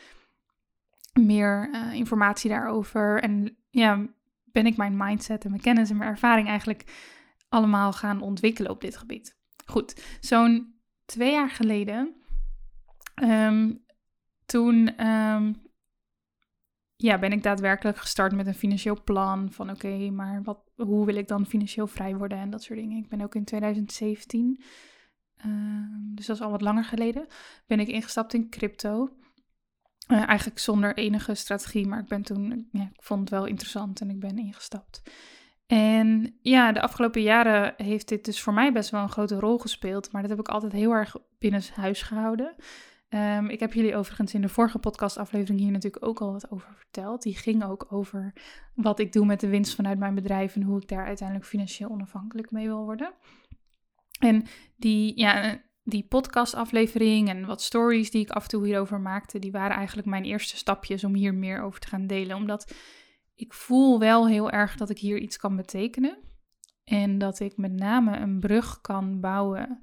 meer 1.20 1.70
uh, 1.72 1.94
informatie 1.94 2.50
daarover. 2.50 3.22
En 3.22 3.58
ja, 3.70 4.06
ben 4.44 4.66
ik 4.66 4.78
mijn 4.78 4.98
mindset 4.98 5.44
en 5.44 5.50
mijn 5.50 5.62
kennis 5.62 5.90
en 5.90 5.98
mijn 5.98 6.10
ervaring 6.10 6.48
eigenlijk 6.48 6.84
allemaal 7.50 7.94
gaan 7.94 8.22
ontwikkelen 8.22 8.72
op 8.72 8.82
dit 8.82 8.98
gebied. 8.98 9.38
Goed, 9.66 10.18
zo'n 10.20 10.74
twee 11.06 11.32
jaar 11.32 11.50
geleden, 11.50 12.16
um, 13.24 13.84
toen 14.50 15.06
um, 15.08 15.62
ja, 16.96 17.20
ben 17.20 17.32
ik 17.32 17.44
daadwerkelijk 17.44 17.98
gestart 17.98 18.36
met 18.36 18.48
een 18.48 18.54
financieel 18.54 19.04
plan 19.04 19.52
van 19.52 19.70
oké, 19.70 20.10
maar 20.10 20.44
wat, 20.44 20.60
hoe 20.76 21.06
wil 21.06 21.16
ik 21.16 21.28
dan 21.28 21.46
financieel 21.46 21.88
vrij 21.88 22.16
worden 22.16 22.38
en 22.38 22.50
dat 22.50 22.64
soort 22.64 22.80
dingen. 22.80 22.98
Ik 22.98 23.10
ben 23.10 23.22
ook 23.22 23.36
in 23.36 23.44
2017, 23.44 24.64
ehm, 25.38 26.16
dus 26.16 26.26
dat 26.26 26.36
is 26.36 26.42
al 26.42 26.52
wat 26.52 26.62
langer 26.62 26.84
geleden, 26.84 27.28
ben 27.68 27.80
ik 27.80 27.88
ingestapt 27.88 28.34
in 28.34 28.50
crypto. 28.50 29.10
Uh, 30.08 30.28
eigenlijk 30.28 30.60
zonder 30.60 30.98
enige 30.98 31.36
strategie, 31.36 31.88
maar 31.88 32.00
ik 32.00 32.08
ben 32.08 32.22
toen, 32.22 32.70
ja, 32.72 32.84
ik 32.94 33.04
vond 33.04 33.20
het 33.20 33.30
wel 33.30 33.46
interessant 33.46 34.02
en 34.02 34.10
ik 34.10 34.20
ben 34.20 34.38
ingestapt. 34.38 35.02
En 35.68 36.38
ja, 36.42 36.72
de 36.72 36.82
afgelopen 36.82 37.22
jaren 37.22 37.74
heeft 37.78 38.08
dit 38.08 38.26
dus 38.26 38.42
voor 38.42 38.54
mij 38.54 38.72
best 38.72 38.90
wel 38.90 39.02
een 39.02 39.10
grote 39.10 39.40
rol 39.40 39.58
gespeeld, 39.58 40.12
maar 40.12 40.22
dat 40.22 40.32
heb 40.32 40.40
ik 40.40 40.48
altijd 40.48 40.72
heel 40.72 40.92
erg 40.92 41.16
binnen 41.40 41.62
huis 41.74 42.02
gehouden. 42.02 42.56
Um, 43.10 43.50
ik 43.50 43.60
heb 43.60 43.74
jullie 43.74 43.96
overigens 43.96 44.34
in 44.34 44.42
de 44.42 44.50
vorige 44.50 44.80
podcastaflevering 44.80 45.60
hier 45.60 45.72
natuurlijk 45.72 46.06
ook 46.06 46.22
al 46.22 46.32
wat 46.32 46.52
over 46.52 46.74
verteld. 46.76 47.22
Die 47.22 47.38
ging 47.38 47.64
ook 47.64 47.86
over 47.90 48.34
wat 48.76 49.00
ik 49.00 49.14
doe 49.14 49.26
met 49.26 49.40
de 49.40 49.48
winst 49.48 49.76
vanuit 49.76 50.00
mijn 50.00 50.16
bedrijf 50.16 50.56
en 50.56 50.62
hoe 50.62 50.82
ik 50.82 50.88
daar 50.88 51.06
uiteindelijk 51.06 51.48
financieel 51.48 51.90
onafhankelijk 51.90 52.52
mee 52.52 52.68
wil 52.68 52.84
worden. 52.84 53.14
En 54.20 54.46
die, 54.78 55.20
ja, 55.20 55.62
die 55.84 56.08
podcastaflevering 56.08 57.30
en 57.30 57.46
wat 57.46 57.62
stories 57.62 58.12
die 58.12 58.22
ik 58.22 58.30
af 58.30 58.44
en 58.44 58.50
toe 58.50 58.66
hierover 58.66 59.00
maakte, 59.00 59.40
die 59.40 59.52
waren 59.52 59.76
eigenlijk 59.76 60.08
mijn 60.08 60.24
eerste 60.24 60.58
stapjes 60.58 61.04
om 61.04 61.14
hier 61.14 61.34
meer 61.34 61.62
over 61.62 61.80
te 61.80 61.88
gaan 61.88 62.08
delen. 62.08 62.36
Omdat 62.36 62.74
ik 63.36 63.54
voel 63.54 64.00
wel 64.00 64.28
heel 64.28 64.52
erg 64.52 64.76
dat 64.76 64.90
ik 64.90 65.00
hier 65.00 65.18
iets 65.18 65.38
kan 65.38 65.56
betekenen. 65.56 66.18
En 66.84 67.18
dat 67.18 67.40
ik 67.40 67.58
met 67.58 67.74
name 67.74 68.18
een 68.18 68.40
brug 68.40 68.82
kan 68.82 69.20
bouwen 69.20 69.82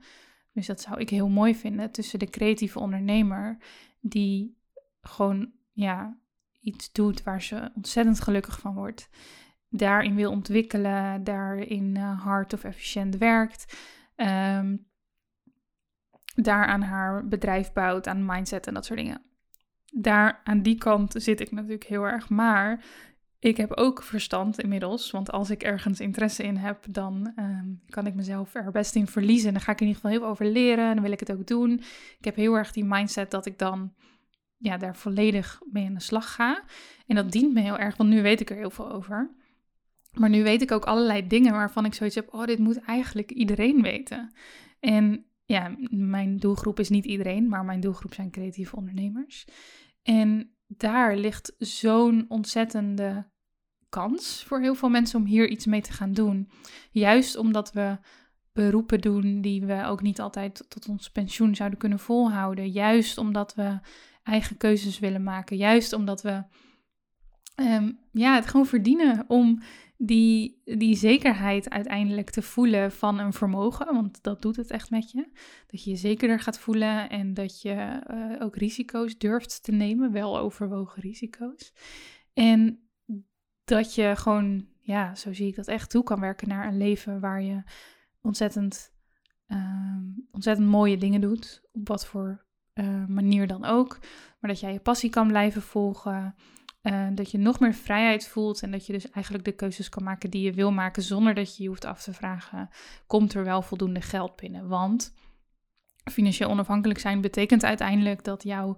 dus 0.56 0.66
dat 0.66 0.80
zou 0.80 1.00
ik 1.00 1.10
heel 1.10 1.28
mooi 1.28 1.54
vinden 1.54 1.90
tussen 1.90 2.18
de 2.18 2.30
creatieve 2.30 2.78
ondernemer 2.78 3.56
die 4.00 4.56
gewoon 5.00 5.52
ja, 5.72 6.18
iets 6.60 6.92
doet 6.92 7.22
waar 7.22 7.42
ze 7.42 7.70
ontzettend 7.75 8.20
gelukkig 8.20 8.58
van 8.58 8.75
wordt. 8.75 9.08
Daarin 9.68 10.14
wil 10.14 10.30
ontwikkelen, 10.30 11.25
daarin 11.25 11.94
uh, 11.96 12.22
hard 12.22 12.52
of 12.52 12.64
efficiënt 12.64 13.16
werkt. 13.16 13.76
Um, 14.16 14.86
daar 16.34 16.66
aan 16.66 16.82
haar 16.82 17.26
bedrijf 17.28 17.72
bouwt, 17.72 18.06
aan 18.06 18.26
mindset 18.26 18.66
en 18.66 18.75
dat 18.75 18.84
soort 18.84 18.98
dingen. 18.98 19.22
Daar 19.92 20.40
aan 20.44 20.62
die 20.62 20.78
kant 20.78 21.14
zit 21.18 21.40
ik 21.40 21.50
natuurlijk 21.50 21.84
heel 21.84 22.04
erg. 22.04 22.28
Maar 22.28 22.84
ik 23.38 23.56
heb 23.56 23.72
ook 23.72 24.02
verstand 24.02 24.60
inmiddels, 24.60 25.10
want 25.10 25.32
als 25.32 25.50
ik 25.50 25.62
ergens 25.62 26.00
interesse 26.00 26.42
in 26.42 26.56
heb, 26.56 26.84
dan 26.90 27.32
ehm, 27.36 27.66
kan 27.88 28.06
ik 28.06 28.14
mezelf 28.14 28.54
er 28.54 28.70
best 28.70 28.94
in 28.94 29.06
verliezen. 29.06 29.52
Dan 29.52 29.62
ga 29.62 29.72
ik 29.72 29.80
in 29.80 29.86
ieder 29.86 30.00
geval 30.00 30.16
heel 30.16 30.20
veel 30.20 30.30
over 30.30 30.46
leren 30.46 30.88
en 30.88 30.94
dan 30.94 31.02
wil 31.02 31.12
ik 31.12 31.20
het 31.20 31.32
ook 31.32 31.46
doen. 31.46 31.72
Ik 32.18 32.24
heb 32.24 32.36
heel 32.36 32.54
erg 32.54 32.72
die 32.72 32.84
mindset 32.84 33.30
dat 33.30 33.46
ik 33.46 33.58
dan 33.58 33.92
ja, 34.56 34.76
daar 34.76 34.96
volledig 34.96 35.60
mee 35.72 35.86
aan 35.86 35.94
de 35.94 36.00
slag 36.00 36.34
ga. 36.34 36.64
En 37.06 37.14
dat 37.14 37.32
dient 37.32 37.54
me 37.54 37.60
heel 37.60 37.78
erg, 37.78 37.96
want 37.96 38.10
nu 38.10 38.22
weet 38.22 38.40
ik 38.40 38.50
er 38.50 38.56
heel 38.56 38.70
veel 38.70 38.90
over. 38.90 39.30
Maar 40.12 40.30
nu 40.30 40.42
weet 40.42 40.62
ik 40.62 40.72
ook 40.72 40.84
allerlei 40.84 41.26
dingen 41.26 41.52
waarvan 41.52 41.84
ik 41.84 41.94
zoiets 41.94 42.16
heb, 42.16 42.34
oh, 42.34 42.44
dit 42.44 42.58
moet 42.58 42.80
eigenlijk 42.80 43.30
iedereen 43.30 43.82
weten. 43.82 44.32
En 44.80 45.24
ja, 45.44 45.76
mijn 45.90 46.36
doelgroep 46.36 46.80
is 46.80 46.88
niet 46.88 47.04
iedereen, 47.04 47.48
maar 47.48 47.64
mijn 47.64 47.80
doelgroep 47.80 48.14
zijn 48.14 48.30
creatieve 48.30 48.76
ondernemers. 48.76 49.46
En 50.02 50.55
daar 50.66 51.16
ligt 51.16 51.54
zo'n 51.58 52.25
ontzettende 52.28 53.26
kans 53.88 54.44
voor 54.46 54.61
heel 54.61 54.75
veel 54.75 54.88
mensen 54.88 55.20
om 55.20 55.26
hier 55.26 55.49
iets 55.49 55.66
mee 55.66 55.80
te 55.80 55.92
gaan 55.92 56.12
doen. 56.12 56.50
Juist 56.90 57.37
omdat 57.37 57.73
we 57.73 57.99
beroepen 58.52 59.00
doen 59.00 59.40
die 59.40 59.64
we 59.64 59.85
ook 59.85 60.02
niet 60.02 60.20
altijd 60.20 60.64
tot 60.68 60.88
ons 60.88 61.11
pensioen 61.11 61.54
zouden 61.54 61.78
kunnen 61.78 61.99
volhouden. 61.99 62.70
Juist 62.70 63.18
omdat 63.18 63.54
we 63.54 63.78
eigen 64.23 64.56
keuzes 64.56 64.99
willen 64.99 65.23
maken. 65.23 65.56
Juist 65.56 65.92
omdat 65.92 66.23
we 66.23 66.44
ehm, 67.54 67.92
ja, 68.12 68.35
het 68.35 68.46
gewoon 68.46 68.66
verdienen 68.66 69.25
om 69.28 69.62
die, 69.98 70.62
die 70.64 70.96
zekerheid 70.96 71.70
uiteindelijk 71.70 72.30
te 72.30 72.42
voelen 72.42 72.92
van 72.92 73.18
een 73.18 73.32
vermogen. 73.32 73.86
Want 73.94 74.22
dat 74.22 74.42
doet 74.42 74.56
het 74.56 74.70
echt 74.70 74.90
met 74.90 75.10
je. 75.10 75.28
Dat 75.66 75.84
je 75.84 75.90
je 75.90 75.96
zekerder 75.96 76.40
gaat 76.40 76.58
voelen 76.58 77.10
en 77.10 77.34
dat 77.34 77.62
je 77.62 77.72
eh, 77.72 78.42
ook 78.44 78.56
risico's 78.56 79.18
durft 79.18 79.62
te 79.62 79.72
nemen. 79.72 80.12
Wel 80.12 80.38
overwogen 80.38 81.02
risico's. 81.02 81.72
En 82.32 82.80
dat 83.64 83.94
je 83.94 84.12
gewoon, 84.16 84.66
ja, 84.80 85.14
zo 85.14 85.32
zie 85.32 85.46
ik 85.48 85.56
dat 85.56 85.68
echt, 85.68 85.90
toe 85.90 86.02
kan 86.02 86.20
werken 86.20 86.48
naar 86.48 86.68
een 86.68 86.76
leven 86.76 87.20
waar 87.20 87.42
je 87.42 87.62
ontzettend, 88.20 88.92
ehm, 89.46 90.02
ontzettend 90.30 90.68
mooie 90.68 90.96
dingen 90.96 91.20
doet. 91.20 91.62
Op 91.72 91.88
wat 91.88 92.06
voor 92.06 92.44
uh, 92.74 93.06
manier 93.06 93.46
dan 93.46 93.64
ook. 93.64 93.98
Maar 94.40 94.50
dat 94.50 94.60
jij 94.60 94.72
je 94.72 94.80
passie 94.80 95.10
kan 95.10 95.28
blijven 95.28 95.62
volgen. 95.62 96.34
Uh, 96.86 97.06
dat 97.14 97.30
je 97.30 97.38
nog 97.38 97.60
meer 97.60 97.74
vrijheid 97.74 98.28
voelt 98.28 98.62
en 98.62 98.70
dat 98.70 98.86
je 98.86 98.92
dus 98.92 99.10
eigenlijk 99.10 99.44
de 99.44 99.52
keuzes 99.52 99.88
kan 99.88 100.04
maken 100.04 100.30
die 100.30 100.42
je 100.42 100.52
wil 100.52 100.72
maken 100.72 101.02
zonder 101.02 101.34
dat 101.34 101.56
je 101.56 101.62
je 101.62 101.68
hoeft 101.68 101.84
af 101.84 102.02
te 102.02 102.12
vragen: 102.12 102.68
komt 103.06 103.34
er 103.34 103.44
wel 103.44 103.62
voldoende 103.62 104.00
geld 104.00 104.36
binnen? 104.36 104.68
Want 104.68 105.14
financieel 106.10 106.50
onafhankelijk 106.50 106.98
zijn 106.98 107.20
betekent 107.20 107.64
uiteindelijk 107.64 108.24
dat 108.24 108.42
jouw 108.42 108.76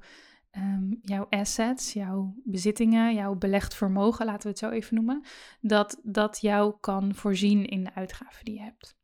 Ehm, 0.50 0.94
jouw 1.02 1.26
assets, 1.30 1.92
jouw 1.92 2.34
bezittingen, 2.44 3.14
jouw 3.14 3.34
belegd 3.34 3.74
vermogen, 3.74 4.26
laten 4.26 4.42
we 4.42 4.48
het 4.48 4.58
zo 4.58 4.70
even 4.70 4.94
noemen, 4.94 5.24
dat 5.60 6.00
dat 6.02 6.40
jou 6.40 6.74
kan 6.80 7.14
voorzien 7.14 7.66
in 7.66 7.84
de 7.84 7.94
uitgaven 7.94 8.44
die 8.44 8.54
je 8.54 8.60
hebt. 8.60 8.96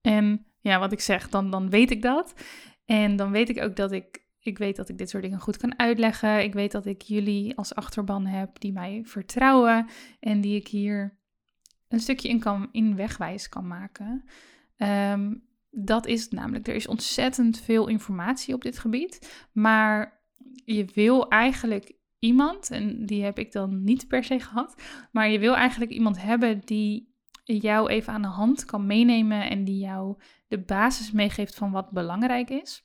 En 0.00 0.46
ja, 0.60 0.78
wat 0.78 0.92
ik 0.92 1.00
zeg, 1.00 1.28
dan, 1.28 1.50
dan 1.50 1.70
weet 1.70 1.90
ik 1.90 2.02
dat. 2.02 2.34
En 2.84 3.16
dan 3.16 3.30
weet 3.30 3.48
ik 3.48 3.62
ook 3.62 3.76
dat 3.76 3.92
ik, 3.92 4.21
ik 4.42 4.58
weet 4.58 4.76
dat 4.76 4.88
ik 4.88 4.98
dit 4.98 5.10
soort 5.10 5.22
dingen 5.22 5.40
goed 5.40 5.56
kan 5.56 5.78
uitleggen. 5.78 6.42
Ik 6.42 6.52
weet 6.52 6.72
dat 6.72 6.86
ik 6.86 7.02
jullie 7.02 7.56
als 7.56 7.74
achterban 7.74 8.26
heb 8.26 8.60
die 8.60 8.72
mij 8.72 9.00
vertrouwen 9.04 9.86
en 10.20 10.40
die 10.40 10.56
ik 10.56 10.68
hier 10.68 11.18
een 11.88 12.00
stukje 12.00 12.28
in, 12.28 12.38
kan, 12.38 12.68
in 12.72 12.96
wegwijs 12.96 13.48
kan 13.48 13.66
maken. 13.66 14.24
Um, 14.76 15.42
dat 15.70 16.06
is 16.06 16.28
namelijk. 16.28 16.68
Er 16.68 16.74
is 16.74 16.86
ontzettend 16.86 17.60
veel 17.60 17.88
informatie 17.88 18.54
op 18.54 18.62
dit 18.62 18.78
gebied. 18.78 19.46
Maar 19.52 20.20
je 20.64 20.84
wil 20.94 21.28
eigenlijk 21.28 21.92
iemand, 22.18 22.70
en 22.70 23.06
die 23.06 23.24
heb 23.24 23.38
ik 23.38 23.52
dan 23.52 23.84
niet 23.84 24.08
per 24.08 24.24
se 24.24 24.40
gehad, 24.40 24.82
maar 25.12 25.30
je 25.30 25.38
wil 25.38 25.56
eigenlijk 25.56 25.90
iemand 25.90 26.22
hebben 26.22 26.60
die 26.64 27.10
jou 27.44 27.88
even 27.88 28.12
aan 28.12 28.22
de 28.22 28.28
hand 28.28 28.64
kan 28.64 28.86
meenemen 28.86 29.50
en 29.50 29.64
die 29.64 29.78
jou 29.78 30.16
de 30.48 30.58
basis 30.58 31.10
meegeeft 31.10 31.54
van 31.54 31.70
wat 31.70 31.90
belangrijk 31.90 32.50
is 32.50 32.84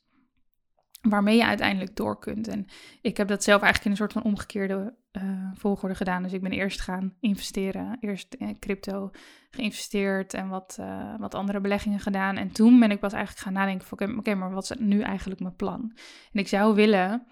waarmee 1.00 1.36
je 1.36 1.44
uiteindelijk 1.44 1.96
door 1.96 2.18
kunt. 2.18 2.48
En 2.48 2.66
ik 3.00 3.16
heb 3.16 3.28
dat 3.28 3.42
zelf 3.42 3.62
eigenlijk 3.62 3.84
in 3.84 3.90
een 3.90 3.96
soort 3.96 4.22
van 4.22 4.32
omgekeerde 4.32 4.94
uh, 5.12 5.50
volgorde 5.54 5.94
gedaan. 5.94 6.22
Dus 6.22 6.32
ik 6.32 6.42
ben 6.42 6.52
eerst 6.52 6.80
gaan 6.80 7.16
investeren, 7.20 7.96
eerst 8.00 8.34
in 8.34 8.58
crypto 8.58 9.10
geïnvesteerd 9.50 10.34
en 10.34 10.48
wat, 10.48 10.76
uh, 10.80 11.14
wat 11.18 11.34
andere 11.34 11.60
beleggingen 11.60 12.00
gedaan. 12.00 12.36
En 12.36 12.52
toen 12.52 12.80
ben 12.80 12.90
ik 12.90 13.00
pas 13.00 13.12
eigenlijk 13.12 13.44
gaan 13.44 13.52
nadenken 13.52 13.86
van 13.86 14.18
oké, 14.18 14.34
maar 14.34 14.50
wat 14.50 14.70
is 14.70 14.76
nu 14.78 15.00
eigenlijk 15.00 15.40
mijn 15.40 15.56
plan? 15.56 15.92
En 16.32 16.40
ik 16.40 16.48
zou 16.48 16.74
willen, 16.74 17.26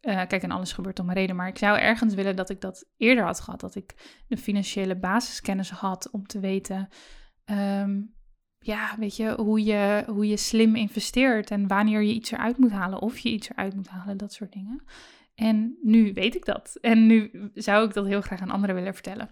uh, 0.00 0.26
kijk 0.26 0.42
en 0.42 0.50
alles 0.50 0.72
gebeurt 0.72 0.98
om 0.98 1.08
een 1.08 1.14
reden, 1.14 1.36
maar 1.36 1.48
ik 1.48 1.58
zou 1.58 1.78
ergens 1.78 2.14
willen 2.14 2.36
dat 2.36 2.50
ik 2.50 2.60
dat 2.60 2.90
eerder 2.96 3.24
had 3.24 3.40
gehad. 3.40 3.60
Dat 3.60 3.74
ik 3.74 4.22
de 4.28 4.36
financiële 4.36 4.98
basiskennis 4.98 5.70
had 5.70 6.10
om 6.10 6.26
te 6.26 6.40
weten... 6.40 6.88
Um, 7.50 8.14
ja, 8.66 8.94
weet 8.98 9.16
je, 9.16 9.34
hoe 9.36 9.64
je, 9.64 10.04
hoe 10.06 10.28
je 10.28 10.36
slim 10.36 10.74
investeert 10.74 11.50
en 11.50 11.66
wanneer 11.66 12.02
je 12.02 12.12
iets 12.12 12.30
eruit 12.30 12.58
moet 12.58 12.70
halen, 12.70 13.00
of 13.00 13.18
je 13.18 13.30
iets 13.30 13.50
eruit 13.50 13.74
moet 13.74 13.88
halen, 13.88 14.16
dat 14.16 14.32
soort 14.32 14.52
dingen. 14.52 14.84
En 15.34 15.78
nu 15.82 16.12
weet 16.12 16.34
ik 16.34 16.44
dat. 16.44 16.78
En 16.80 17.06
nu 17.06 17.30
zou 17.54 17.86
ik 17.86 17.94
dat 17.94 18.06
heel 18.06 18.20
graag 18.20 18.40
aan 18.40 18.50
anderen 18.50 18.74
willen 18.74 18.94
vertellen. 18.94 19.30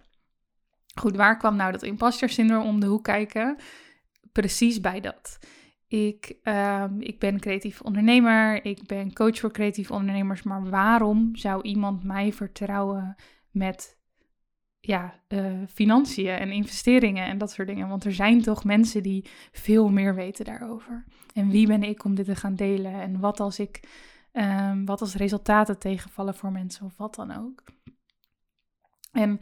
Goed, 0.95 1.17
waar 1.17 1.37
kwam 1.37 1.57
nou 1.57 1.73
dat 1.73 1.83
imposter 1.83 2.29
syndroom 2.29 2.67
om 2.67 2.81
de 2.81 2.87
hoek 2.87 3.05
kijken? 3.05 3.57
Precies 4.33 4.81
bij 4.81 5.01
dat. 5.01 5.39
Ik, 5.87 6.37
um, 6.43 7.01
ik 7.01 7.19
ben 7.19 7.41
creatief 7.41 7.81
ondernemer, 7.81 8.65
ik 8.65 8.87
ben 8.87 9.13
coach 9.13 9.39
voor 9.39 9.53
creatieve 9.53 9.93
ondernemers, 9.93 10.43
maar 10.43 10.71
waarom 10.71 11.37
zou 11.37 11.63
iemand 11.63 12.05
mij 12.05 12.33
vertrouwen 12.33 13.17
met 13.51 14.02
ja, 14.85 15.15
uh, 15.29 15.63
financiën 15.69 16.29
en 16.29 16.53
investeringen 16.53 17.27
en 17.27 17.39
dat 17.39 17.51
soort 17.51 17.69
dingen. 17.69 17.89
Want 17.89 18.05
er 18.05 18.13
zijn 18.13 18.43
toch 18.43 18.65
mensen 18.65 19.03
die 19.03 19.25
veel 19.53 19.89
meer 19.89 20.15
weten 20.15 20.45
daarover. 20.45 21.05
En 21.35 21.51
wie 21.51 21.67
ben 21.67 21.83
ik 21.83 22.05
om 22.05 22.15
dit 22.15 22.25
te 22.25 22.37
gaan 22.37 22.55
delen? 22.55 22.93
En 22.93 23.21
wat 23.21 23.41
als 23.41 23.59
ik, 23.59 23.81
um, 24.33 24.85
wat 24.85 25.01
als 25.01 25.15
resultaten 25.15 25.79
tegenvallen 25.79 26.35
voor 26.35 26.53
mensen 26.53 26.87
of 26.87 26.97
wat 26.97 27.15
dan 27.15 27.37
ook. 27.37 27.63
En 29.13 29.41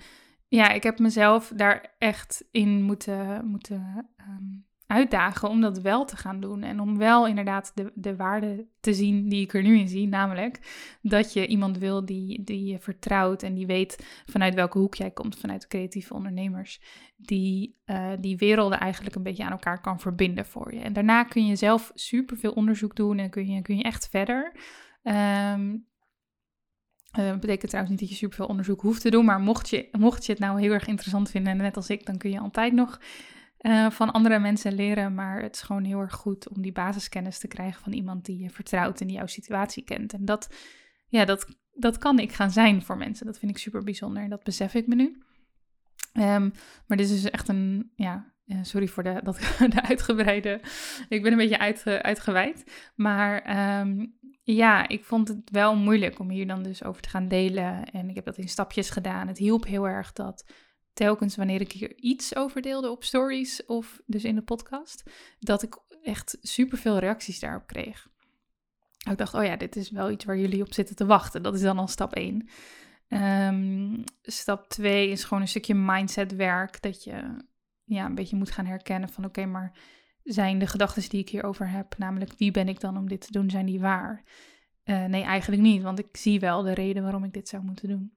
ja, 0.49 0.70
ik 0.70 0.82
heb 0.82 0.99
mezelf 0.99 1.52
daar 1.56 1.94
echt 1.99 2.44
in 2.50 2.82
moeten, 2.82 3.47
moeten 3.47 4.09
um, 4.18 4.66
uitdagen 4.90 5.49
om 5.49 5.61
dat 5.61 5.80
wel 5.80 6.04
te 6.04 6.16
gaan 6.16 6.40
doen. 6.40 6.62
En 6.62 6.80
om 6.80 6.99
wel 6.99 7.26
inderdaad 7.26 7.73
de, 7.75 7.92
de 7.94 8.16
waarde 8.16 8.66
te 8.80 8.94
zien 8.94 9.28
die 9.28 9.42
ik 9.42 9.54
er 9.54 9.62
nu 9.62 9.78
in 9.78 9.88
zie. 9.88 10.09
Namelijk 10.09 10.61
dat 11.02 11.32
je 11.32 11.47
iemand 11.47 11.78
wil 11.78 12.04
die, 12.04 12.42
die 12.44 12.64
je 12.64 12.78
vertrouwt 12.78 13.42
en 13.42 13.54
die 13.54 13.66
weet 13.66 14.23
vanuit 14.26 14.54
welke 14.54 14.78
hoek 14.78 14.94
jij 14.94 15.11
komt, 15.11 15.38
vanuit 15.38 15.66
creatieve 15.66 16.14
ondernemers. 16.14 16.80
Die 17.16 17.78
uh, 17.87 18.11
die 18.20 18.37
werelden 18.37 18.80
eigenlijk 18.80 19.14
een 19.14 19.23
beetje 19.23 19.44
aan 19.44 19.50
elkaar 19.50 19.80
kan 19.80 20.00
verbinden 20.00 20.47
voor 20.47 20.75
je. 20.75 20.80
En 20.80 20.92
daarna 20.92 21.25
kun 21.25 21.47
je 21.47 21.56
zelf 21.56 21.90
superveel 21.94 22.52
onderzoek 22.52 22.97
doen 22.97 23.18
en 23.18 23.30
kun 23.30 23.47
je, 23.47 23.62
kun 23.62 23.76
je 23.76 23.82
echt 23.82 24.09
verder. 24.09 24.52
Um, 25.02 25.88
dat 27.12 27.40
betekent 27.40 27.68
trouwens 27.70 27.90
niet 27.90 28.00
dat 28.00 28.09
je 28.09 28.14
superveel 28.14 28.47
onderzoek 28.47 28.80
hoeft 28.80 29.00
te 29.00 29.11
doen, 29.11 29.25
maar 29.25 29.40
mocht 29.40 29.68
je, 29.68 29.88
mocht 29.92 30.26
je 30.26 30.32
het 30.32 30.40
nou 30.40 30.61
heel 30.61 30.73
erg 30.73 30.87
interessant 30.87 31.30
vinden, 31.30 31.56
net 31.56 31.76
als 31.76 31.90
ik, 31.90 32.06
dan 32.06 32.18
kun 32.18 32.30
je 32.30 32.38
altijd 32.38 32.73
nog 32.73 33.00
van 33.90 34.11
andere 34.11 34.38
mensen 34.38 34.75
leren. 34.75 35.14
Maar 35.14 35.43
het 35.43 35.55
is 35.55 35.62
gewoon 35.62 35.85
heel 35.85 36.00
erg 36.00 36.14
goed 36.14 36.49
om 36.49 36.62
die 36.62 36.73
basiskennis 36.73 37.38
te 37.38 37.49
krijgen 37.49 37.83
van 37.83 37.93
iemand 37.93 38.25
die 38.25 38.43
je 38.43 38.50
vertrouwt 38.50 39.00
en 39.00 39.07
die 39.07 39.17
jouw 39.17 39.26
situatie 39.26 39.85
kent. 39.85 40.12
En 40.12 40.25
dat, 40.25 40.55
ja, 41.07 41.25
dat, 41.25 41.47
dat 41.73 41.99
kan 41.99 42.19
ik 42.19 42.33
gaan 42.33 42.50
zijn 42.50 42.83
voor 42.83 42.97
mensen. 42.97 43.26
Dat 43.26 43.38
vind 43.38 43.50
ik 43.50 43.59
super 43.59 43.85
bijzonder 43.85 44.23
en 44.23 44.31
dat 44.31 44.43
besef 44.43 44.75
ik 44.75 44.87
me 44.87 44.95
nu. 44.95 45.23
Um, 46.12 46.52
maar 46.87 46.97
dit 46.97 47.11
is 47.11 47.23
dus 47.23 47.31
echt 47.31 47.49
een, 47.49 47.93
ja, 47.95 48.33
sorry 48.62 48.87
voor 48.87 49.02
de, 49.02 49.21
dat, 49.23 49.38
de 49.75 49.83
uitgebreide, 49.83 50.61
ik 51.09 51.23
ben 51.23 51.33
een 51.33 51.38
beetje 51.38 51.59
uitge, 51.59 52.02
uitgeweid. 52.02 52.90
Maar 52.95 53.59
um, 53.81 54.19
ja, 54.43 54.88
ik 54.88 55.05
vond 55.05 55.29
het 55.29 55.50
wel 55.50 55.76
moeilijk 55.76 56.19
om 56.19 56.31
hier 56.31 56.47
dan 56.47 56.62
dus 56.62 56.85
over 56.85 57.02
te 57.02 57.09
gaan 57.09 57.29
delen. 57.29 57.85
En 57.85 58.09
ik 58.09 58.14
heb 58.14 58.25
dat 58.25 58.38
in 58.38 58.49
stapjes 58.49 58.90
gedaan. 58.90 59.29
Het 59.29 59.38
hielp 59.38 59.67
heel 59.67 59.88
erg 59.88 60.12
dat 60.12 60.52
telkens 60.92 61.37
wanneer 61.37 61.61
ik 61.61 61.73
hier 61.73 61.97
iets 61.97 62.37
over 62.37 62.62
deelde 62.62 62.90
op 62.90 63.04
stories 63.04 63.66
of 63.66 64.00
dus 64.06 64.25
in 64.25 64.35
de 64.35 64.42
podcast, 64.42 65.02
dat 65.38 65.62
ik 65.62 65.78
echt 66.02 66.38
superveel 66.40 66.99
reacties 66.99 67.40
daarop 67.40 67.66
kreeg. 67.66 68.09
Ik 69.11 69.18
dacht, 69.18 69.35
oh 69.35 69.44
ja, 69.44 69.56
dit 69.56 69.76
is 69.76 69.90
wel 69.90 70.11
iets 70.11 70.25
waar 70.25 70.38
jullie 70.38 70.62
op 70.62 70.75
zitten 70.75 70.97
te 70.97 71.06
wachten. 71.06 71.42
Dat 71.42 71.54
is 71.54 71.61
dan 71.61 71.78
al 71.78 71.88
stap 71.88 72.14
1. 72.14 72.49
Um, 73.09 74.04
stap 74.23 74.68
2 74.68 75.11
is 75.11 75.25
gewoon 75.25 75.42
een 75.42 75.49
stukje 75.49 75.75
mindset 75.75 76.37
werk. 76.37 76.82
Dat 76.82 77.04
je 77.04 77.44
ja, 77.85 78.04
een 78.04 78.14
beetje 78.14 78.37
moet 78.37 78.50
gaan 78.50 78.66
herkennen 78.66 79.09
van 79.09 79.25
oké, 79.25 79.47
maar 79.47 79.78
zijn 80.23 80.59
de 80.59 80.66
gedachten 80.66 81.09
die 81.09 81.20
ik 81.20 81.28
hierover 81.28 81.70
heb, 81.70 81.99
namelijk 81.99 82.32
wie 82.37 82.50
ben 82.50 82.68
ik 82.68 82.80
dan 82.80 82.97
om 82.97 83.09
dit 83.09 83.20
te 83.20 83.32
doen, 83.32 83.50
zijn 83.50 83.66
die 83.66 83.80
waar? 83.80 84.25
Uh, 84.85 85.04
nee, 85.04 85.23
eigenlijk 85.23 85.62
niet, 85.62 85.82
want 85.82 85.99
ik 85.99 86.16
zie 86.16 86.40
wel 86.40 86.62
de 86.62 86.75
reden 86.75 87.02
waarom 87.02 87.25
ik 87.25 87.32
dit 87.32 87.49
zou 87.49 87.62
moeten 87.62 87.88
doen. 87.88 88.12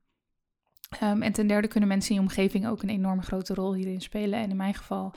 Um, 1.02 1.22
en 1.22 1.32
ten 1.32 1.48
derde 1.48 1.68
kunnen 1.68 1.90
mensen 1.90 2.10
in 2.10 2.16
je 2.16 2.22
omgeving 2.22 2.68
ook 2.68 2.84
een 2.84 2.90
enorm 2.90 3.22
grote 3.22 3.54
rol 3.54 3.74
hierin 3.74 4.02
spelen. 4.02 4.40
En 4.40 4.50
in 4.50 4.56
mijn 4.56 4.74
geval 4.74 5.14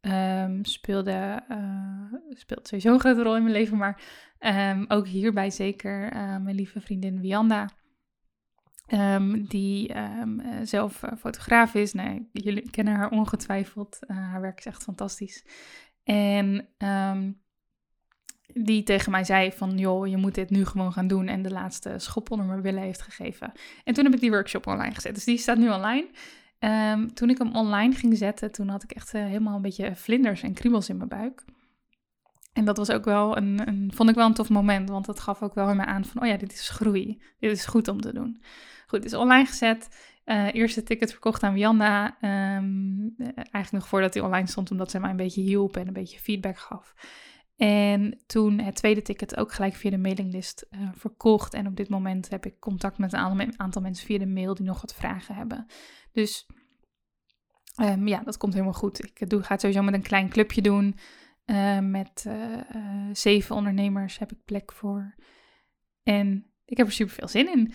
um, 0.00 0.64
speelde, 0.64 1.42
uh, 1.50 2.12
speelt 2.30 2.68
sowieso 2.68 2.92
een 2.92 3.00
grote 3.00 3.22
rol 3.22 3.36
in 3.36 3.42
mijn 3.42 3.54
leven, 3.54 3.76
maar 3.76 4.02
um, 4.70 4.84
ook 4.88 5.06
hierbij 5.06 5.50
zeker 5.50 6.12
uh, 6.12 6.36
mijn 6.36 6.56
lieve 6.56 6.80
vriendin 6.80 7.20
Wianda. 7.20 7.68
Die 9.48 9.96
um, 9.98 10.42
zelf 10.62 11.02
fotograaf 11.18 11.74
is. 11.74 11.92
Nee, 11.92 12.28
jullie 12.32 12.70
kennen 12.70 12.94
haar 12.94 13.10
ongetwijfeld. 13.10 13.98
Haar 14.06 14.40
werk 14.40 14.58
is 14.58 14.66
echt 14.66 14.82
fantastisch. 14.82 15.46
En 16.02 16.68
die 18.54 18.82
tegen 18.82 19.10
mij 19.10 19.24
zei 19.24 19.52
van, 19.52 19.78
joh, 19.78 20.06
je 20.06 20.16
moet 20.16 20.34
dit 20.34 20.50
nu 20.50 20.64
gewoon 20.64 20.92
gaan 20.92 21.06
doen. 21.06 21.26
En 21.26 21.42
de 21.42 21.50
laatste 21.50 21.94
schop 21.96 22.30
onder 22.30 22.46
mijn 22.46 22.62
billen 22.62 22.82
heeft 22.82 23.02
gegeven. 23.02 23.52
En 23.84 23.94
toen 23.94 24.04
heb 24.04 24.14
ik 24.14 24.20
die 24.20 24.30
workshop 24.30 24.66
online 24.66 24.94
gezet. 24.94 25.14
Dus 25.14 25.24
die 25.24 25.38
staat 25.38 25.58
nu 25.58 25.70
online. 25.70 26.06
toen 27.14 27.30
ik 27.30 27.38
hem 27.38 27.54
online 27.54 27.94
ging 27.94 28.16
zetten, 28.16 28.52
toen 28.52 28.68
had 28.68 28.82
ik 28.82 28.92
echt 28.92 29.14
uh, 29.14 29.24
helemaal 29.24 29.56
een 29.56 29.62
beetje 29.62 29.96
vlinders 29.96 30.42
en 30.42 30.54
kriebels 30.54 30.88
in 30.88 30.96
mijn 30.96 31.08
buik. 31.08 31.44
En 32.52 32.64
dat 32.64 32.76
was 32.76 32.90
ook 32.90 33.04
wel 33.04 33.36
een, 33.36 33.68
een, 33.68 33.90
vond 33.94 34.08
ik 34.08 34.14
wel 34.14 34.26
een 34.26 34.34
tof 34.34 34.48
moment, 34.48 34.88
want 34.88 35.06
dat 35.06 35.20
gaf 35.20 35.42
ook 35.42 35.54
wel 35.54 35.70
in 35.70 35.76
me 35.76 35.84
aan 35.84 36.04
van, 36.04 36.22
oh 36.22 36.28
ja, 36.28 36.36
dit 36.36 36.52
is 36.52 36.68
groei. 36.68 37.22
Dit 37.38 37.50
is 37.50 37.66
goed 37.66 37.88
om 37.88 38.00
te 38.00 38.12
doen. 38.12 38.42
Goed, 38.86 39.04
is 39.04 39.14
online 39.14 39.46
gezet. 39.46 39.88
Uh, 40.24 40.54
eerste 40.54 40.82
ticket 40.82 41.10
verkocht 41.10 41.42
aan 41.42 41.54
Wianda. 41.54 42.16
Um, 42.56 43.14
eigenlijk 43.16 43.70
nog 43.70 43.88
voordat 43.88 44.14
hij 44.14 44.22
online 44.22 44.46
stond, 44.46 44.70
omdat 44.70 44.90
zij 44.90 45.00
mij 45.00 45.10
een 45.10 45.16
beetje 45.16 45.40
hielp 45.40 45.76
en 45.76 45.86
een 45.86 45.92
beetje 45.92 46.18
feedback 46.18 46.58
gaf. 46.58 46.94
En 47.56 48.22
toen 48.26 48.58
het 48.58 48.74
tweede 48.74 49.02
ticket 49.02 49.36
ook 49.36 49.52
gelijk 49.52 49.74
via 49.74 49.90
de 49.90 49.98
mailinglist 49.98 50.66
uh, 50.70 50.88
verkocht. 50.94 51.54
En 51.54 51.66
op 51.66 51.76
dit 51.76 51.88
moment 51.88 52.30
heb 52.30 52.46
ik 52.46 52.60
contact 52.60 52.98
met 52.98 53.12
een 53.12 53.58
aantal 53.60 53.82
mensen 53.82 54.06
via 54.06 54.18
de 54.18 54.26
mail 54.26 54.54
die 54.54 54.66
nog 54.66 54.80
wat 54.80 54.94
vragen 54.94 55.34
hebben. 55.34 55.66
Dus 56.12 56.46
um, 57.82 58.08
ja, 58.08 58.22
dat 58.22 58.36
komt 58.36 58.52
helemaal 58.52 58.74
goed. 58.74 59.04
Ik 59.04 59.30
doe, 59.30 59.42
ga 59.42 59.52
het 59.52 59.60
sowieso 59.60 59.82
met 59.82 59.94
een 59.94 60.02
klein 60.02 60.28
clubje 60.28 60.62
doen. 60.62 60.96
Uh, 61.46 61.78
met 61.78 62.26
zeven 63.12 63.56
ondernemers 63.56 64.18
heb 64.18 64.32
ik 64.32 64.44
plek 64.44 64.72
voor. 64.72 65.14
En 66.02 66.53
ik 66.64 66.76
heb 66.76 66.86
er 66.86 66.92
super 66.92 67.14
veel 67.14 67.28
zin 67.28 67.52
in. 67.52 67.72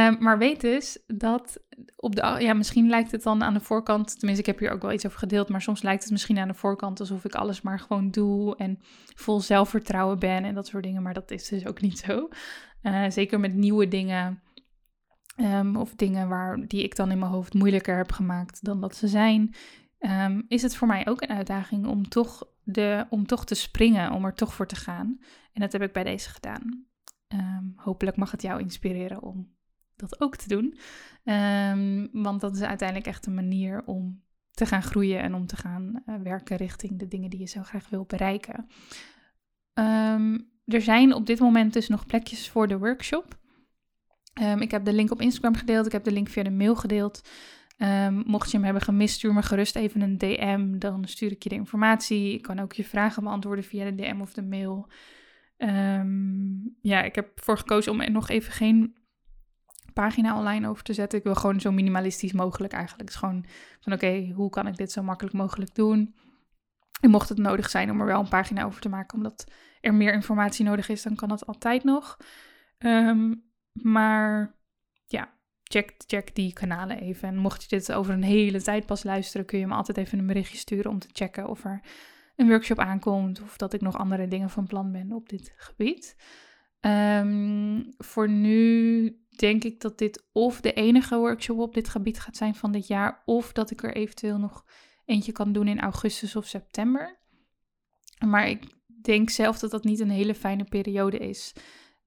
Um, 0.00 0.16
maar 0.20 0.38
weet 0.38 0.60
dus 0.60 0.98
dat 1.06 1.60
op 1.96 2.16
de, 2.16 2.36
ja, 2.38 2.54
misschien 2.54 2.88
lijkt 2.88 3.10
het 3.10 3.22
dan 3.22 3.42
aan 3.42 3.54
de 3.54 3.60
voorkant, 3.60 4.18
tenminste, 4.18 4.40
ik 4.40 4.46
heb 4.46 4.58
hier 4.58 4.70
ook 4.70 4.82
wel 4.82 4.92
iets 4.92 5.06
over 5.06 5.18
gedeeld, 5.18 5.48
maar 5.48 5.62
soms 5.62 5.82
lijkt 5.82 6.02
het 6.02 6.12
misschien 6.12 6.38
aan 6.38 6.48
de 6.48 6.54
voorkant 6.54 7.00
alsof 7.00 7.24
ik 7.24 7.34
alles 7.34 7.60
maar 7.60 7.78
gewoon 7.78 8.10
doe 8.10 8.56
en 8.56 8.78
vol 9.14 9.40
zelfvertrouwen 9.40 10.18
ben 10.18 10.44
en 10.44 10.54
dat 10.54 10.66
soort 10.66 10.84
dingen, 10.84 11.02
maar 11.02 11.14
dat 11.14 11.30
is 11.30 11.48
dus 11.48 11.66
ook 11.66 11.80
niet 11.80 11.98
zo. 11.98 12.28
Uh, 12.82 13.04
zeker 13.08 13.40
met 13.40 13.54
nieuwe 13.54 13.88
dingen 13.88 14.42
um, 15.36 15.76
of 15.76 15.94
dingen 15.94 16.28
waar, 16.28 16.66
die 16.66 16.82
ik 16.82 16.96
dan 16.96 17.10
in 17.10 17.18
mijn 17.18 17.30
hoofd 17.30 17.54
moeilijker 17.54 17.96
heb 17.96 18.12
gemaakt 18.12 18.64
dan 18.64 18.80
dat 18.80 18.96
ze 18.96 19.08
zijn, 19.08 19.54
um, 19.98 20.44
is 20.48 20.62
het 20.62 20.76
voor 20.76 20.88
mij 20.88 21.06
ook 21.08 21.22
een 21.22 21.28
uitdaging 21.36 21.86
om 21.86 22.08
toch, 22.08 22.44
de, 22.62 23.06
om 23.08 23.26
toch 23.26 23.44
te 23.44 23.54
springen, 23.54 24.12
om 24.12 24.24
er 24.24 24.34
toch 24.34 24.54
voor 24.54 24.66
te 24.66 24.76
gaan. 24.76 25.18
En 25.52 25.60
dat 25.60 25.72
heb 25.72 25.82
ik 25.82 25.92
bij 25.92 26.04
deze 26.04 26.30
gedaan. 26.30 26.89
Um, 27.34 27.72
hopelijk 27.76 28.16
mag 28.16 28.30
het 28.30 28.42
jou 28.42 28.60
inspireren 28.60 29.22
om 29.22 29.54
dat 29.96 30.20
ook 30.20 30.36
te 30.36 30.48
doen. 30.48 30.78
Um, 31.34 32.08
want 32.12 32.40
dat 32.40 32.54
is 32.56 32.62
uiteindelijk 32.62 33.08
echt 33.08 33.26
een 33.26 33.34
manier 33.34 33.82
om 33.84 34.22
te 34.50 34.66
gaan 34.66 34.82
groeien 34.82 35.20
en 35.22 35.34
om 35.34 35.46
te 35.46 35.56
gaan 35.56 36.02
uh, 36.06 36.14
werken 36.22 36.56
richting 36.56 36.98
de 36.98 37.08
dingen 37.08 37.30
die 37.30 37.40
je 37.40 37.46
zo 37.46 37.62
graag 37.62 37.88
wil 37.88 38.04
bereiken. 38.04 38.66
Um, 39.74 40.50
er 40.64 40.82
zijn 40.82 41.14
op 41.14 41.26
dit 41.26 41.40
moment 41.40 41.72
dus 41.72 41.88
nog 41.88 42.06
plekjes 42.06 42.48
voor 42.48 42.68
de 42.68 42.78
workshop. 42.78 43.38
ik 44.58 44.70
heb 44.70 44.84
de 44.84 44.92
link 44.92 45.10
op 45.10 45.20
Instagram 45.20 45.54
gedeeld, 45.54 45.86
ik 45.86 45.92
heb 45.92 46.04
de 46.04 46.12
link 46.12 46.28
via 46.28 46.42
de 46.42 46.50
mail 46.50 46.76
gedeeld. 46.76 47.28
mocht 48.24 48.50
je 48.50 48.56
hem 48.56 48.64
hebben 48.64 48.82
gemist, 48.82 49.14
stuur 49.14 49.32
me 49.32 49.42
gerust 49.42 49.76
even 49.76 50.00
een 50.00 50.18
DM. 50.18 50.78
Dan 50.78 51.04
stuur 51.08 51.30
ik 51.30 51.42
je 51.42 51.48
de 51.48 51.54
informatie. 51.54 52.32
Ik 52.32 52.42
kan 52.42 52.58
ook 52.58 52.72
je 52.72 52.84
vragen 52.84 53.22
beantwoorden 53.22 53.64
via 53.64 53.84
de 53.84 53.94
DM 53.94 54.20
of 54.20 54.32
de 54.32 54.42
mail. 54.42 54.88
Um, 55.62 56.76
ja, 56.80 57.02
ik 57.02 57.14
heb 57.14 57.38
ervoor 57.38 57.58
gekozen 57.58 57.92
om 57.92 58.00
er 58.00 58.10
nog 58.10 58.28
even 58.28 58.52
geen 58.52 58.96
pagina 59.92 60.38
online 60.38 60.68
over 60.68 60.82
te 60.82 60.92
zetten. 60.92 61.18
Ik 61.18 61.24
wil 61.24 61.34
gewoon 61.34 61.60
zo 61.60 61.72
minimalistisch 61.72 62.32
mogelijk 62.32 62.72
eigenlijk. 62.72 63.02
Het 63.02 63.14
is 63.14 63.20
gewoon 63.20 63.44
van 63.80 63.92
oké, 63.92 64.32
hoe 64.34 64.50
kan 64.50 64.66
ik 64.66 64.76
dit 64.76 64.92
zo 64.92 65.02
makkelijk 65.02 65.36
mogelijk 65.36 65.74
doen? 65.74 66.14
En 67.00 67.10
mocht 67.10 67.28
het 67.28 67.38
nodig 67.38 67.70
zijn 67.70 67.90
om 67.90 68.00
er 68.00 68.06
wel 68.06 68.20
een 68.20 68.28
pagina 68.28 68.64
over 68.64 68.80
te 68.80 68.88
maken, 68.88 69.16
omdat 69.16 69.50
er 69.80 69.94
meer 69.94 70.12
informatie 70.12 70.64
nodig 70.64 70.88
is, 70.88 71.02
dan 71.02 71.14
kan 71.14 71.28
dat 71.28 71.46
altijd 71.46 71.84
nog. 71.84 72.16
Um, 72.78 73.44
maar 73.72 74.54
ja, 75.06 75.32
check, 75.62 75.94
check 76.06 76.34
die 76.34 76.52
kanalen 76.52 76.98
even. 76.98 77.28
En 77.28 77.36
mocht 77.36 77.62
je 77.62 77.68
dit 77.68 77.92
over 77.92 78.14
een 78.14 78.22
hele 78.22 78.62
tijd 78.62 78.86
pas 78.86 79.02
luisteren, 79.02 79.46
kun 79.46 79.58
je 79.58 79.66
me 79.66 79.74
altijd 79.74 79.96
even 79.96 80.18
een 80.18 80.26
berichtje 80.26 80.58
sturen 80.58 80.90
om 80.90 80.98
te 80.98 81.08
checken 81.12 81.48
of 81.48 81.64
er 81.64 81.80
een 82.40 82.48
workshop 82.48 82.78
aankomt 82.78 83.42
of 83.42 83.56
dat 83.56 83.72
ik 83.72 83.80
nog 83.80 83.98
andere 83.98 84.28
dingen 84.28 84.50
van 84.50 84.66
plan 84.66 84.92
ben 84.92 85.12
op 85.12 85.28
dit 85.28 85.54
gebied. 85.56 86.16
Um, 86.80 87.94
voor 87.98 88.28
nu 88.28 89.16
denk 89.36 89.64
ik 89.64 89.80
dat 89.80 89.98
dit 89.98 90.28
of 90.32 90.60
de 90.60 90.72
enige 90.72 91.16
workshop 91.16 91.58
op 91.58 91.74
dit 91.74 91.88
gebied 91.88 92.20
gaat 92.20 92.36
zijn 92.36 92.54
van 92.54 92.72
dit 92.72 92.86
jaar, 92.86 93.22
of 93.24 93.52
dat 93.52 93.70
ik 93.70 93.82
er 93.82 93.94
eventueel 93.94 94.38
nog 94.38 94.64
eentje 95.04 95.32
kan 95.32 95.52
doen 95.52 95.68
in 95.68 95.80
augustus 95.80 96.36
of 96.36 96.46
september. 96.46 97.18
Maar 98.26 98.48
ik 98.48 98.64
denk 99.02 99.30
zelf 99.30 99.58
dat 99.58 99.70
dat 99.70 99.84
niet 99.84 100.00
een 100.00 100.10
hele 100.10 100.34
fijne 100.34 100.64
periode 100.64 101.18
is. 101.18 101.52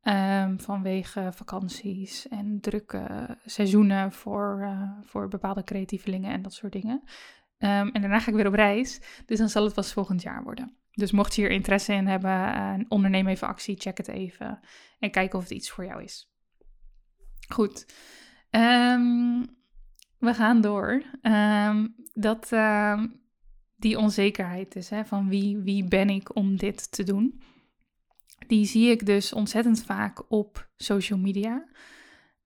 Um, 0.03 0.59
vanwege 0.59 1.29
vakanties 1.33 2.27
en 2.27 2.59
drukke 2.61 3.37
seizoenen 3.45 4.11
voor, 4.11 4.59
uh, 4.61 4.91
voor 5.01 5.27
bepaalde 5.27 5.63
creatievelingen 5.63 6.31
en 6.31 6.41
dat 6.41 6.53
soort 6.53 6.71
dingen. 6.71 7.03
Um, 7.63 7.69
en 7.69 8.01
daarna 8.01 8.19
ga 8.19 8.29
ik 8.29 8.35
weer 8.35 8.47
op 8.47 8.53
reis. 8.53 9.01
Dus 9.25 9.37
dan 9.37 9.49
zal 9.49 9.63
het 9.63 9.73
pas 9.73 9.93
volgend 9.93 10.21
jaar 10.21 10.43
worden. 10.43 10.77
Dus 10.91 11.11
mocht 11.11 11.35
je 11.35 11.41
hier 11.41 11.51
interesse 11.51 11.93
in 11.93 12.07
hebben, 12.07 12.31
uh, 12.31 12.73
onderneem 12.87 13.27
even 13.27 13.47
actie, 13.47 13.79
check 13.79 13.97
het 13.97 14.07
even. 14.07 14.59
En 14.99 15.11
kijk 15.11 15.33
of 15.33 15.41
het 15.41 15.51
iets 15.51 15.69
voor 15.69 15.85
jou 15.85 16.03
is. 16.03 16.31
Goed. 17.47 17.85
Um, 18.49 19.45
we 20.17 20.33
gaan 20.33 20.61
door. 20.61 21.03
Um, 21.21 21.95
dat 22.13 22.49
die 23.75 23.97
onzekerheid 23.97 24.75
is, 24.75 24.89
hè, 24.89 25.05
van 25.05 25.29
wie, 25.29 25.57
wie 25.57 25.87
ben 25.87 26.09
ik 26.09 26.35
om 26.35 26.57
dit 26.57 26.91
te 26.91 27.03
doen. 27.03 27.41
Die 28.47 28.65
zie 28.65 28.89
ik 28.89 29.05
dus 29.05 29.33
ontzettend 29.33 29.83
vaak 29.83 30.31
op 30.31 30.69
social 30.75 31.19
media. 31.19 31.67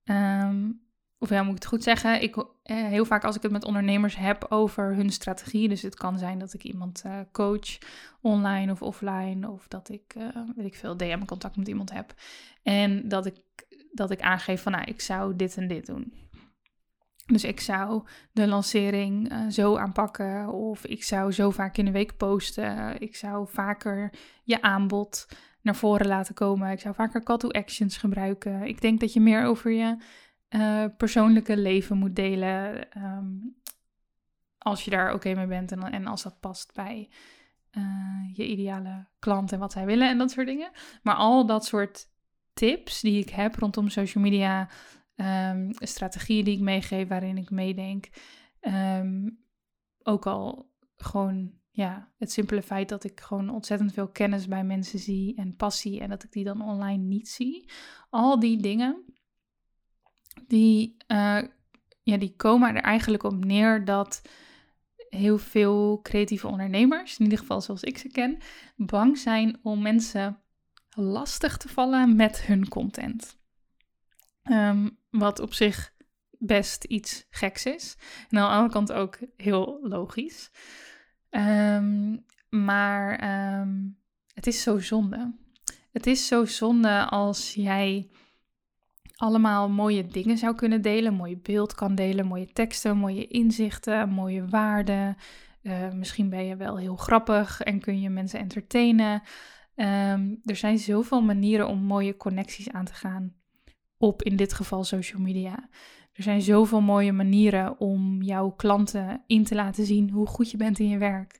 Um, 0.04 0.86
of 1.18 1.28
ja, 1.30 1.42
moet 1.42 1.56
ik 1.56 1.62
het 1.62 1.66
goed 1.66 1.82
zeggen? 1.82 2.22
Ik, 2.22 2.36
eh, 2.36 2.76
heel 2.76 3.04
vaak 3.04 3.24
als 3.24 3.36
ik 3.36 3.42
het 3.42 3.52
met 3.52 3.64
ondernemers 3.64 4.16
heb 4.16 4.46
over 4.48 4.94
hun 4.94 5.10
strategie. 5.10 5.68
Dus 5.68 5.82
het 5.82 5.94
kan 5.94 6.18
zijn 6.18 6.38
dat 6.38 6.54
ik 6.54 6.62
iemand 6.62 7.02
uh, 7.06 7.18
coach, 7.32 7.78
online 8.20 8.72
of 8.72 8.82
offline. 8.82 9.50
Of 9.50 9.68
dat 9.68 9.88
ik, 9.88 10.14
uh, 10.16 10.28
weet 10.56 10.66
ik 10.66 10.74
veel, 10.74 10.96
DM-contact 10.96 11.56
met 11.56 11.68
iemand 11.68 11.92
heb. 11.92 12.14
En 12.62 13.08
dat 13.08 13.26
ik, 13.26 13.36
dat 13.92 14.10
ik 14.10 14.20
aangeef 14.20 14.62
van, 14.62 14.72
nou, 14.72 14.84
ik 14.84 15.00
zou 15.00 15.36
dit 15.36 15.56
en 15.56 15.68
dit 15.68 15.86
doen. 15.86 16.12
Dus 17.26 17.44
ik 17.44 17.60
zou 17.60 18.02
de 18.32 18.46
lancering 18.46 19.32
zo 19.50 19.76
aanpakken. 19.76 20.52
Of 20.52 20.84
ik 20.86 21.04
zou 21.04 21.32
zo 21.32 21.50
vaak 21.50 21.76
in 21.76 21.84
de 21.84 21.90
week 21.90 22.16
posten. 22.16 23.00
Ik 23.00 23.16
zou 23.16 23.48
vaker 23.48 24.12
je 24.44 24.62
aanbod 24.62 25.26
naar 25.62 25.76
voren 25.76 26.06
laten 26.06 26.34
komen. 26.34 26.70
Ik 26.70 26.80
zou 26.80 26.94
vaker 26.94 27.22
call 27.22 27.36
to 27.36 27.48
actions 27.48 27.96
gebruiken. 27.96 28.62
Ik 28.62 28.80
denk 28.80 29.00
dat 29.00 29.12
je 29.12 29.20
meer 29.20 29.44
over 29.44 29.70
je 29.70 29.96
eh, 30.48 30.84
persoonlijke 30.96 31.56
leven 31.56 31.96
moet 31.96 32.16
delen. 32.16 32.90
Ehm, 32.90 33.36
als 34.58 34.84
je 34.84 34.90
daar 34.90 35.14
oké 35.14 35.34
mee 35.34 35.46
bent 35.46 35.72
en, 35.72 35.82
en 35.82 36.06
als 36.06 36.22
dat 36.22 36.40
past 36.40 36.74
bij 36.74 37.08
eh, 37.70 38.30
je 38.32 38.46
ideale 38.46 39.06
klant 39.18 39.52
en 39.52 39.58
wat 39.58 39.72
zij 39.72 39.86
willen 39.86 40.08
en 40.08 40.18
dat 40.18 40.30
soort 40.30 40.46
dingen. 40.46 40.70
Maar 41.02 41.14
al 41.14 41.46
dat 41.46 41.64
soort 41.64 42.08
tips 42.52 43.00
die 43.00 43.20
ik 43.20 43.28
heb 43.28 43.54
rondom 43.54 43.88
social 43.88 44.24
media, 44.24 44.68
um, 45.16 45.70
strategieën 45.78 46.44
die 46.44 46.54
ik 46.54 46.60
meegeef, 46.62 47.08
waarin 47.08 47.36
ik 47.36 47.50
meedenk. 47.50 48.08
Ehm, 48.60 49.28
ook 50.02 50.26
al 50.26 50.70
gewoon 50.96 51.52
ja, 51.70 52.12
het 52.16 52.32
simpele 52.32 52.62
feit 52.62 52.88
dat 52.88 53.04
ik 53.04 53.20
gewoon 53.20 53.50
ontzettend 53.50 53.92
veel 53.92 54.08
kennis 54.08 54.48
bij 54.48 54.64
mensen 54.64 54.98
zie 54.98 55.36
en 55.36 55.56
passie 55.56 56.00
en 56.00 56.08
dat 56.08 56.22
ik 56.22 56.32
die 56.32 56.44
dan 56.44 56.62
online 56.62 57.02
niet 57.02 57.28
zie. 57.28 57.70
Al 58.10 58.40
die 58.40 58.62
dingen, 58.62 59.04
die, 60.46 60.96
uh, 61.08 61.38
ja, 62.02 62.16
die 62.16 62.34
komen 62.36 62.74
er 62.74 62.82
eigenlijk 62.82 63.22
op 63.22 63.44
neer 63.44 63.84
dat 63.84 64.22
heel 65.08 65.38
veel 65.38 66.00
creatieve 66.02 66.46
ondernemers, 66.46 67.18
in 67.18 67.24
ieder 67.24 67.38
geval 67.38 67.60
zoals 67.60 67.82
ik 67.82 67.98
ze 67.98 68.08
ken, 68.08 68.38
bang 68.76 69.18
zijn 69.18 69.58
om 69.62 69.82
mensen 69.82 70.38
lastig 70.90 71.56
te 71.56 71.68
vallen 71.68 72.16
met 72.16 72.42
hun 72.42 72.68
content. 72.68 73.38
Ehm, 74.42 74.88
wat 75.10 75.40
op 75.40 75.54
zich 75.54 75.92
best 76.30 76.84
iets 76.84 77.26
geks 77.30 77.64
is. 77.64 77.96
En 78.28 78.38
aan 78.38 78.48
de 78.48 78.54
andere 78.54 78.72
kant 78.72 78.92
ook 78.92 79.18
heel 79.36 79.78
logisch. 79.82 80.50
Ehm, 81.30 82.16
maar 82.48 83.18
ehm, 83.18 83.76
het 84.34 84.46
is 84.46 84.62
zo 84.62 84.78
zonde. 84.78 85.34
Het 85.92 86.06
is 86.06 86.26
zo 86.26 86.44
zonde 86.44 87.06
als 87.06 87.54
jij 87.54 88.10
allemaal 89.18 89.68
mooie 89.68 90.06
dingen 90.06 90.38
zou 90.38 90.54
kunnen 90.54 90.82
delen. 90.82 91.14
Mooie 91.14 91.36
beeld 91.36 91.74
kan 91.74 91.94
delen, 91.94 92.26
mooie 92.26 92.52
teksten, 92.52 92.96
mooie 92.96 93.26
inzichten, 93.26 94.08
mooie 94.08 94.46
waarden. 94.46 95.16
Uh, 95.62 95.92
misschien 95.92 96.28
ben 96.28 96.44
je 96.44 96.56
wel 96.56 96.76
heel 96.76 96.96
grappig 96.96 97.60
en 97.60 97.80
kun 97.80 98.00
je 98.00 98.10
mensen 98.10 98.38
entertainen. 98.38 99.22
Ehm, 99.74 100.34
er 100.44 100.56
zijn 100.56 100.78
zoveel 100.78 101.22
manieren 101.22 101.68
om 101.68 101.78
mooie 101.78 102.16
connecties 102.16 102.70
aan 102.70 102.84
te 102.84 102.94
gaan 102.94 103.34
op 103.96 104.22
in 104.22 104.36
dit 104.36 104.52
geval 104.52 104.84
social 104.84 105.20
media. 105.20 105.68
Er 106.12 106.22
zijn 106.22 106.42
zoveel 106.42 106.80
mooie 106.80 107.12
manieren 107.12 107.80
om 107.80 108.22
jouw 108.22 108.50
klanten 108.50 109.22
in 109.26 109.44
te 109.44 109.54
laten 109.54 109.84
zien 109.84 110.10
hoe 110.10 110.26
goed 110.26 110.50
je 110.50 110.56
bent 110.56 110.78
in 110.78 110.88
je 110.88 110.98
werk. 110.98 111.38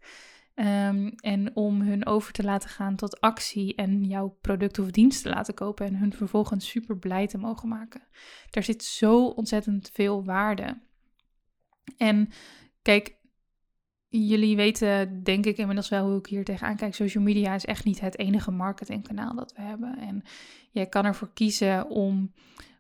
Ehm, 0.59 1.11
en 1.17 1.57
om 1.57 1.81
hun 1.81 2.07
over 2.07 2.33
te 2.33 2.43
laten 2.43 2.71
gaan 2.71 2.97
tot 2.97 3.21
actie 3.21 3.75
en 3.75 4.05
jouw 4.05 4.37
product 4.41 4.79
of 4.79 4.91
dienst 4.91 5.23
te 5.23 5.29
laten 5.29 5.55
kopen 5.55 5.87
en 5.87 5.97
hun 5.97 6.13
vervolgens 6.13 6.69
super 6.69 6.99
blij 6.99 7.27
te 7.27 7.39
mogen 7.39 7.69
maken. 7.69 8.03
Daar 8.51 8.63
zit 8.63 8.85
zo 8.85 9.27
ontzettend 9.27 9.91
veel 9.93 10.25
waarde. 10.25 10.81
En 11.97 12.29
kijk, 12.83 13.17
jullie 14.09 14.57
weten 14.57 15.23
denk 15.23 15.47
ik 15.47 15.57
inmiddels 15.57 15.89
wel 15.89 16.09
hoe 16.09 16.19
ik 16.19 16.27
hier 16.27 16.45
tegenaan 16.45 16.77
kijk. 16.77 16.95
Social 16.95 17.25
media 17.25 17.55
is 17.55 17.65
echt 17.65 17.85
niet 17.85 18.01
het 18.01 18.19
enige 18.19 18.51
marketingkanaal 18.51 19.35
dat 19.35 19.53
we 19.53 19.63
hebben. 19.63 19.99
En 19.99 20.23
jij 20.71 20.87
kan 20.87 21.05
ervoor 21.05 21.31
kiezen 21.35 21.91
om 21.91 22.33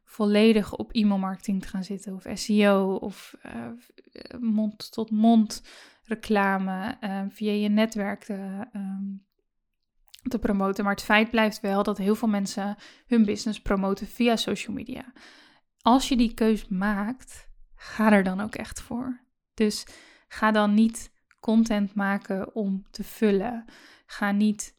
volledig 0.04 0.76
op 0.76 0.92
e-mailmarketing 0.92 1.62
te 1.62 1.68
gaan 1.68 1.84
zitten 1.84 2.14
of 2.14 2.26
SEO 2.34 2.94
of 2.94 3.34
mond-tot-mond 4.40 5.62
uh, 5.64 5.70
reclame 6.08 6.96
uh, 7.00 7.22
via 7.28 7.52
je 7.52 7.68
netwerk 7.68 8.24
te, 8.24 8.66
um, 8.72 9.26
te 10.22 10.38
promoten. 10.38 10.84
Maar 10.84 10.94
het 10.94 11.02
feit 11.02 11.30
blijft 11.30 11.60
wel 11.60 11.82
dat 11.82 11.98
heel 11.98 12.14
veel 12.14 12.28
mensen 12.28 12.76
hun 13.06 13.24
business 13.24 13.60
promoten 13.60 14.06
via 14.06 14.36
social 14.36 14.76
media. 14.76 15.12
Als 15.80 16.08
je 16.08 16.16
die 16.16 16.34
keus 16.34 16.68
maakt, 16.68 17.48
ga 17.74 18.12
er 18.12 18.22
dan 18.22 18.40
ook 18.40 18.54
echt 18.54 18.80
voor. 18.80 19.20
Dus 19.54 19.86
ga 20.28 20.50
dan 20.50 20.74
niet 20.74 21.12
content 21.40 21.94
maken 21.94 22.54
om 22.54 22.86
te 22.90 23.04
vullen. 23.04 23.64
Ga 24.06 24.32
niet 24.32 24.76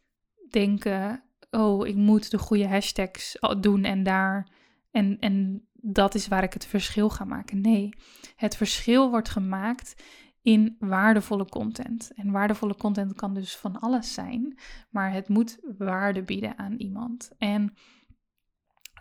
denken, 0.49 1.23
oh, 1.49 1.87
ik 1.87 1.95
moet 1.95 2.31
de 2.31 2.37
goede 2.37 2.67
hashtags 2.67 3.37
doen 3.59 3.83
en 3.83 4.03
daar 4.03 4.47
en, 4.91 5.17
en 5.19 5.67
dat 5.73 6.15
is 6.15 6.27
waar 6.27 6.43
ik 6.43 6.53
het 6.53 6.65
verschil 6.65 7.09
ga 7.09 7.23
maken. 7.23 7.61
Nee, 7.61 7.89
het 8.35 8.55
verschil 8.55 9.09
wordt 9.09 9.29
gemaakt 9.29 10.03
in 10.49 10.75
waardevolle 10.79 11.45
content. 11.45 12.11
En 12.15 12.31
waardevolle 12.31 12.75
content 12.75 13.13
kan 13.13 13.33
dus 13.33 13.57
van 13.57 13.79
alles 13.79 14.13
zijn, 14.13 14.57
maar 14.89 15.13
het 15.13 15.27
moet 15.27 15.59
waarde 15.77 16.23
bieden 16.23 16.57
aan 16.57 16.73
iemand. 16.73 17.31
En 17.37 17.73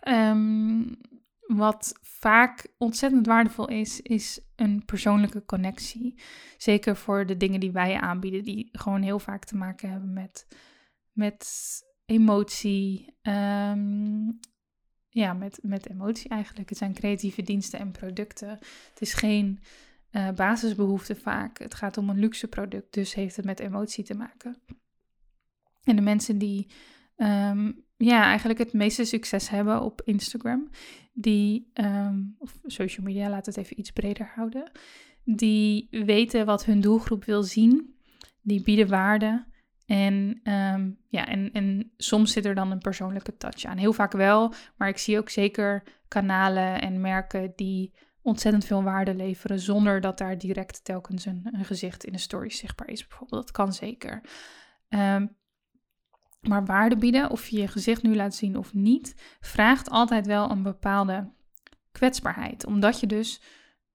um, 0.07 0.97
wat 1.39 1.99
vaak 2.01 2.73
ontzettend 2.77 3.25
waardevol 3.25 3.67
is, 3.67 4.01
is 4.01 4.41
een 4.55 4.85
persoonlijke 4.85 5.45
connectie. 5.45 6.19
Zeker 6.57 6.95
voor 6.95 7.25
de 7.25 7.37
dingen 7.37 7.59
die 7.59 7.71
wij 7.71 7.99
aanbieden, 7.99 8.43
die 8.43 8.69
gewoon 8.71 9.01
heel 9.01 9.19
vaak 9.19 9.45
te 9.45 9.55
maken 9.55 9.89
hebben 9.89 10.13
met, 10.13 10.47
met 11.11 11.47
emotie, 12.05 13.15
um, 13.21 14.39
ja, 15.09 15.33
met, 15.33 15.59
met 15.61 15.89
emotie 15.89 16.29
eigenlijk. 16.29 16.69
Het 16.69 16.77
zijn 16.77 16.93
creatieve 16.93 17.41
diensten 17.41 17.79
en 17.79 17.91
producten. 17.91 18.49
Het 18.49 19.01
is 19.01 19.13
geen 19.13 19.59
uh, 20.11 20.29
basisbehoefte 20.31 21.15
vaak. 21.15 21.59
Het 21.59 21.73
gaat 21.73 21.97
om 21.97 22.09
een 22.09 22.19
luxe 22.19 22.47
product, 22.47 22.93
dus 22.93 23.13
heeft 23.13 23.35
het 23.35 23.45
met 23.45 23.59
emotie 23.59 24.03
te 24.03 24.13
maken. 24.13 24.57
En 25.83 25.95
de 25.95 26.01
mensen 26.01 26.37
die 26.37 26.71
ehm, 27.15 27.71
ja, 27.97 28.23
eigenlijk 28.23 28.59
het 28.59 28.73
meeste 28.73 29.03
succes 29.03 29.49
hebben 29.49 29.81
op 29.81 30.01
Instagram, 30.05 30.69
die, 31.13 31.69
ehm, 31.73 32.19
of 32.37 32.59
social 32.65 33.05
media, 33.05 33.29
laat 33.29 33.45
het 33.45 33.57
even 33.57 33.79
iets 33.79 33.91
breder 33.91 34.31
houden, 34.35 34.71
die 35.23 35.87
weten 35.89 36.45
wat 36.45 36.65
hun 36.65 36.81
doelgroep 36.81 37.25
wil 37.25 37.43
zien, 37.43 37.95
die 38.41 38.63
bieden 38.63 38.87
waarde 38.87 39.45
en, 39.85 40.41
um, 40.43 40.97
ja, 41.07 41.27
en, 41.27 41.51
en 41.51 41.91
soms 41.97 42.31
zit 42.31 42.45
er 42.45 42.55
dan 42.55 42.71
een 42.71 42.79
persoonlijke 42.79 43.37
touch 43.37 43.65
aan. 43.65 43.77
Heel 43.77 43.93
vaak 43.93 44.11
wel, 44.11 44.53
maar 44.77 44.87
ik 44.87 44.97
zie 44.97 45.17
ook 45.17 45.29
zeker 45.29 45.83
kanalen 46.07 46.81
en 46.81 47.01
merken 47.01 47.53
die 47.55 47.93
ontzettend 48.29 48.65
veel 48.65 48.83
waarde 48.83 49.15
leveren 49.15 49.59
zonder 49.59 50.01
dat 50.01 50.17
daar 50.17 50.37
direct 50.37 50.83
telkens 50.83 51.25
een, 51.25 51.47
een 51.51 51.65
gezicht 51.65 52.03
in 52.03 52.11
de 52.11 52.19
story 52.19 52.49
zichtbaar 52.49 52.89
is. 52.89 53.07
Bijvoorbeeld, 53.07 53.41
dat 53.41 53.51
kan 53.51 53.73
zeker. 53.73 54.21
Um, 54.89 55.37
maar 56.41 56.65
waarde 56.65 56.97
bieden, 56.97 57.29
of 57.29 57.47
je 57.47 57.59
je 57.59 57.67
gezicht 57.67 58.03
nu 58.03 58.15
laat 58.15 58.35
zien 58.35 58.57
of 58.57 58.73
niet, 58.73 59.37
vraagt 59.39 59.89
altijd 59.89 60.25
wel 60.25 60.51
een 60.51 60.63
bepaalde 60.63 61.31
kwetsbaarheid. 61.91 62.65
Omdat 62.65 62.99
je 62.99 63.07
dus 63.07 63.41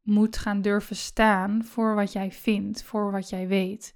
moet 0.02 0.36
gaan 0.36 0.62
durven 0.62 0.96
staan 0.96 1.64
voor 1.64 1.94
wat 1.94 2.12
jij 2.12 2.32
vindt, 2.32 2.82
voor 2.82 3.10
wat 3.10 3.28
jij 3.28 3.48
weet. 3.48 3.94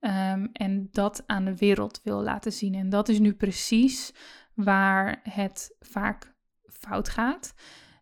Ehm, 0.00 0.46
en 0.52 0.88
dat 0.90 1.22
aan 1.26 1.44
de 1.44 1.56
wereld 1.56 2.00
wil 2.04 2.22
laten 2.22 2.52
zien. 2.52 2.74
En 2.74 2.88
dat 2.88 3.08
is 3.08 3.18
nu 3.18 3.34
precies 3.34 4.14
waar 4.54 5.20
het 5.22 5.76
vaak 5.80 6.34
fout 6.64 7.08
gaat. 7.08 7.54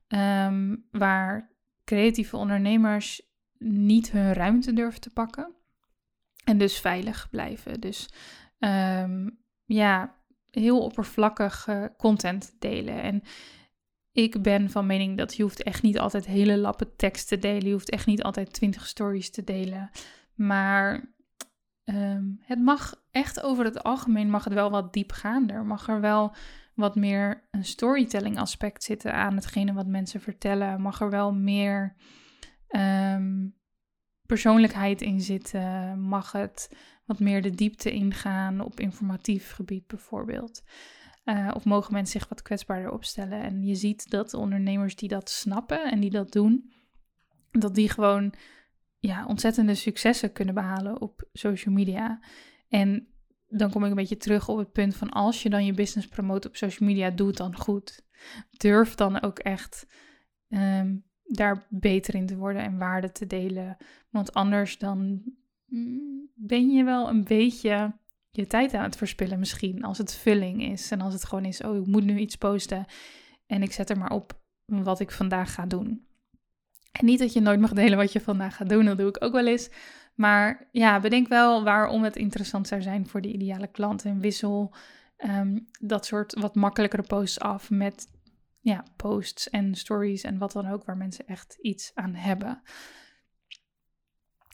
Ehm, 0.07 0.77
waar 0.91 1.54
creatieve 1.85 2.37
ondernemers 2.37 3.23
niet 3.59 4.11
hun 4.11 4.33
ruimte 4.33 4.73
durven 4.73 5.01
te 5.01 5.11
pakken. 5.11 5.55
En 6.45 6.59
dus 6.59 6.79
veilig 6.79 7.31
blijven. 7.31 7.81
Dus 7.81 8.09
ehm, 8.59 9.29
ja, 9.65 10.15
heel 10.51 10.83
oppervlakkig 10.83 11.69
content 11.97 12.57
delen. 12.59 13.03
En 13.03 13.23
ik 14.13 14.43
ben 14.43 14.71
van 14.71 14.87
mening 14.87 15.19
dat 15.19 15.37
je 15.37 15.43
hoeft 15.43 15.63
echt 15.63 15.83
niet 15.83 15.99
altijd 15.99 16.27
hele 16.27 16.59
lappen 16.59 16.97
tekst 16.97 17.29
te 17.29 17.39
delen. 17.39 17.67
Je 17.67 17.73
hoeft 17.73 17.91
echt 17.91 18.07
niet 18.07 18.23
altijd 18.23 18.53
twintig 18.53 18.87
stories 18.87 19.31
te 19.31 19.45
delen. 19.45 19.91
Maar 20.35 21.15
Ehm, 21.85 22.25
het 22.41 22.61
mag 22.61 22.95
echt 23.11 23.43
over 23.43 23.65
het 23.65 23.83
algemeen 23.83 24.31
mag 24.31 24.45
het 24.45 24.53
wel 24.53 24.71
wat 24.71 24.93
diepgaander. 24.93 25.65
Mag 25.65 25.89
er 25.89 26.01
wel 26.01 26.35
wat 26.75 26.95
meer 26.95 27.49
een 27.51 27.65
storytelling 27.65 28.39
aspect 28.39 28.85
zitten 28.85 29.15
aan 29.15 29.35
hetgene 29.35 29.73
wat 29.73 29.87
mensen 29.87 30.21
vertellen. 30.21 30.81
Mag 30.81 31.01
er 31.01 31.11
wel 31.11 31.33
meer 31.33 31.97
ehm, 32.69 33.49
persoonlijkheid 34.27 35.03
in 35.03 35.21
zitten. 35.21 36.01
Mag 36.01 36.33
het 36.33 36.77
wat 37.05 37.21
meer 37.21 37.43
de 37.43 37.51
diepte 37.51 37.93
ingaan 37.93 38.61
op 38.61 38.81
informatief 38.81 39.53
gebied 39.53 39.87
bijvoorbeeld. 39.87 40.63
Uh, 41.25 41.51
of 41.55 41.65
mogen 41.65 41.93
mensen 41.93 42.21
zich 42.21 42.29
wat 42.29 42.43
kwetsbaarder 42.43 42.91
opstellen. 42.91 43.43
En 43.43 43.65
je 43.65 43.75
ziet 43.75 44.11
dat 44.11 44.35
ondernemers 44.35 44.97
die 44.97 45.09
dat 45.09 45.31
snappen 45.31 45.91
en 45.91 46.01
die 46.01 46.11
dat 46.11 46.33
doen, 46.33 46.73
dat 47.51 47.75
die 47.75 47.91
gewoon 47.91 48.35
ja, 48.99 49.27
ontzettende 49.27 49.75
successen 49.75 50.33
kunnen 50.33 50.55
behalen 50.55 51.01
op 51.01 51.29
social 51.33 51.75
media. 51.75 52.21
En 52.69 53.14
dan 53.57 53.71
kom 53.71 53.85
ik 53.85 53.91
een 53.91 53.97
beetje 53.97 54.17
terug 54.17 54.49
op 54.49 54.59
het 54.59 54.73
punt 54.73 54.97
van 54.97 55.11
als 55.11 55.43
je 55.43 55.51
dan 55.51 55.65
je 55.65 55.73
business 55.73 56.09
promoot 56.09 56.47
op 56.47 56.57
social 56.57 56.89
media, 56.89 57.11
doe 57.11 57.27
het 57.27 57.37
dan 57.37 57.57
goed. 57.57 58.03
Durf 58.51 58.95
dan 58.95 59.23
ook 59.23 59.39
echt 59.39 59.87
um, 60.49 61.05
daar 61.25 61.67
beter 61.69 62.15
in 62.15 62.27
te 62.27 62.37
worden 62.37 62.63
en 62.63 62.79
waarde 62.79 63.13
te 63.13 63.27
delen. 63.27 63.77
Want 64.11 64.35
anders 64.35 64.79
dan 64.79 65.23
mm, 65.67 66.31
ben 66.35 66.71
je 66.71 66.85
wel 66.85 67.09
een 67.09 67.25
beetje 67.25 67.95
je 68.31 68.47
tijd 68.47 68.75
aan 68.75 68.85
het 68.85 68.97
verspillen 68.97 69.39
misschien. 69.39 69.85
Als 69.85 69.99
het 69.99 70.15
vulling 70.15 70.63
is 70.63 70.91
en 70.91 71.01
als 71.01 71.13
het 71.13 71.25
gewoon 71.25 71.45
is, 71.45 71.63
oh 71.63 71.77
ik 71.77 71.87
moet 71.87 72.05
nu 72.05 72.19
iets 72.19 72.37
posten 72.37 72.85
en 73.47 73.63
ik 73.63 73.73
zet 73.73 73.91
er 73.91 73.99
maar 73.99 74.11
op 74.11 74.43
wat 74.65 75.01
ik 75.01 75.11
vandaag 75.11 75.55
ga 75.55 75.67
doen. 75.67 76.07
En 76.93 77.05
niet 77.05 77.19
dat 77.19 77.33
je 77.33 77.41
nooit 77.41 77.61
mag 77.61 77.73
delen 77.73 77.99
wat 77.99 78.13
je 78.13 78.21
vandaag 78.21 78.57
gaat 78.57 78.69
doen, 78.69 78.85
dat 78.85 78.99
doe 78.99 79.09
ik 79.09 79.25
ook 79.25 79.33
wel 79.33 79.47
eens. 79.47 79.71
Maar 80.15 80.69
ja, 80.73 81.01
bedenk 81.01 81.29
wel 81.29 81.65
waarom 81.65 82.03
het 82.03 82.17
interessant 82.17 82.69
zou 82.69 82.83
zijn 82.83 83.07
voor 83.07 83.21
de 83.21 83.33
ideale 83.33 83.67
klant. 83.67 84.05
En 84.05 84.21
wissel 84.21 84.75
ehm, 85.17 85.59
dat 85.81 86.07
soort 86.07 86.35
wat 86.41 86.55
makkelijkere 86.55 87.03
posts 87.03 87.41
af 87.41 87.71
met 87.71 88.09
ja, 88.61 88.85
posts 88.97 89.51
en 89.51 89.75
stories 89.75 90.23
en 90.23 90.39
wat 90.39 90.53
dan 90.53 90.67
ook, 90.67 90.85
waar 90.85 90.97
mensen 90.97 91.27
echt 91.27 91.57
iets 91.61 91.91
aan 91.95 92.15
hebben. 92.15 92.63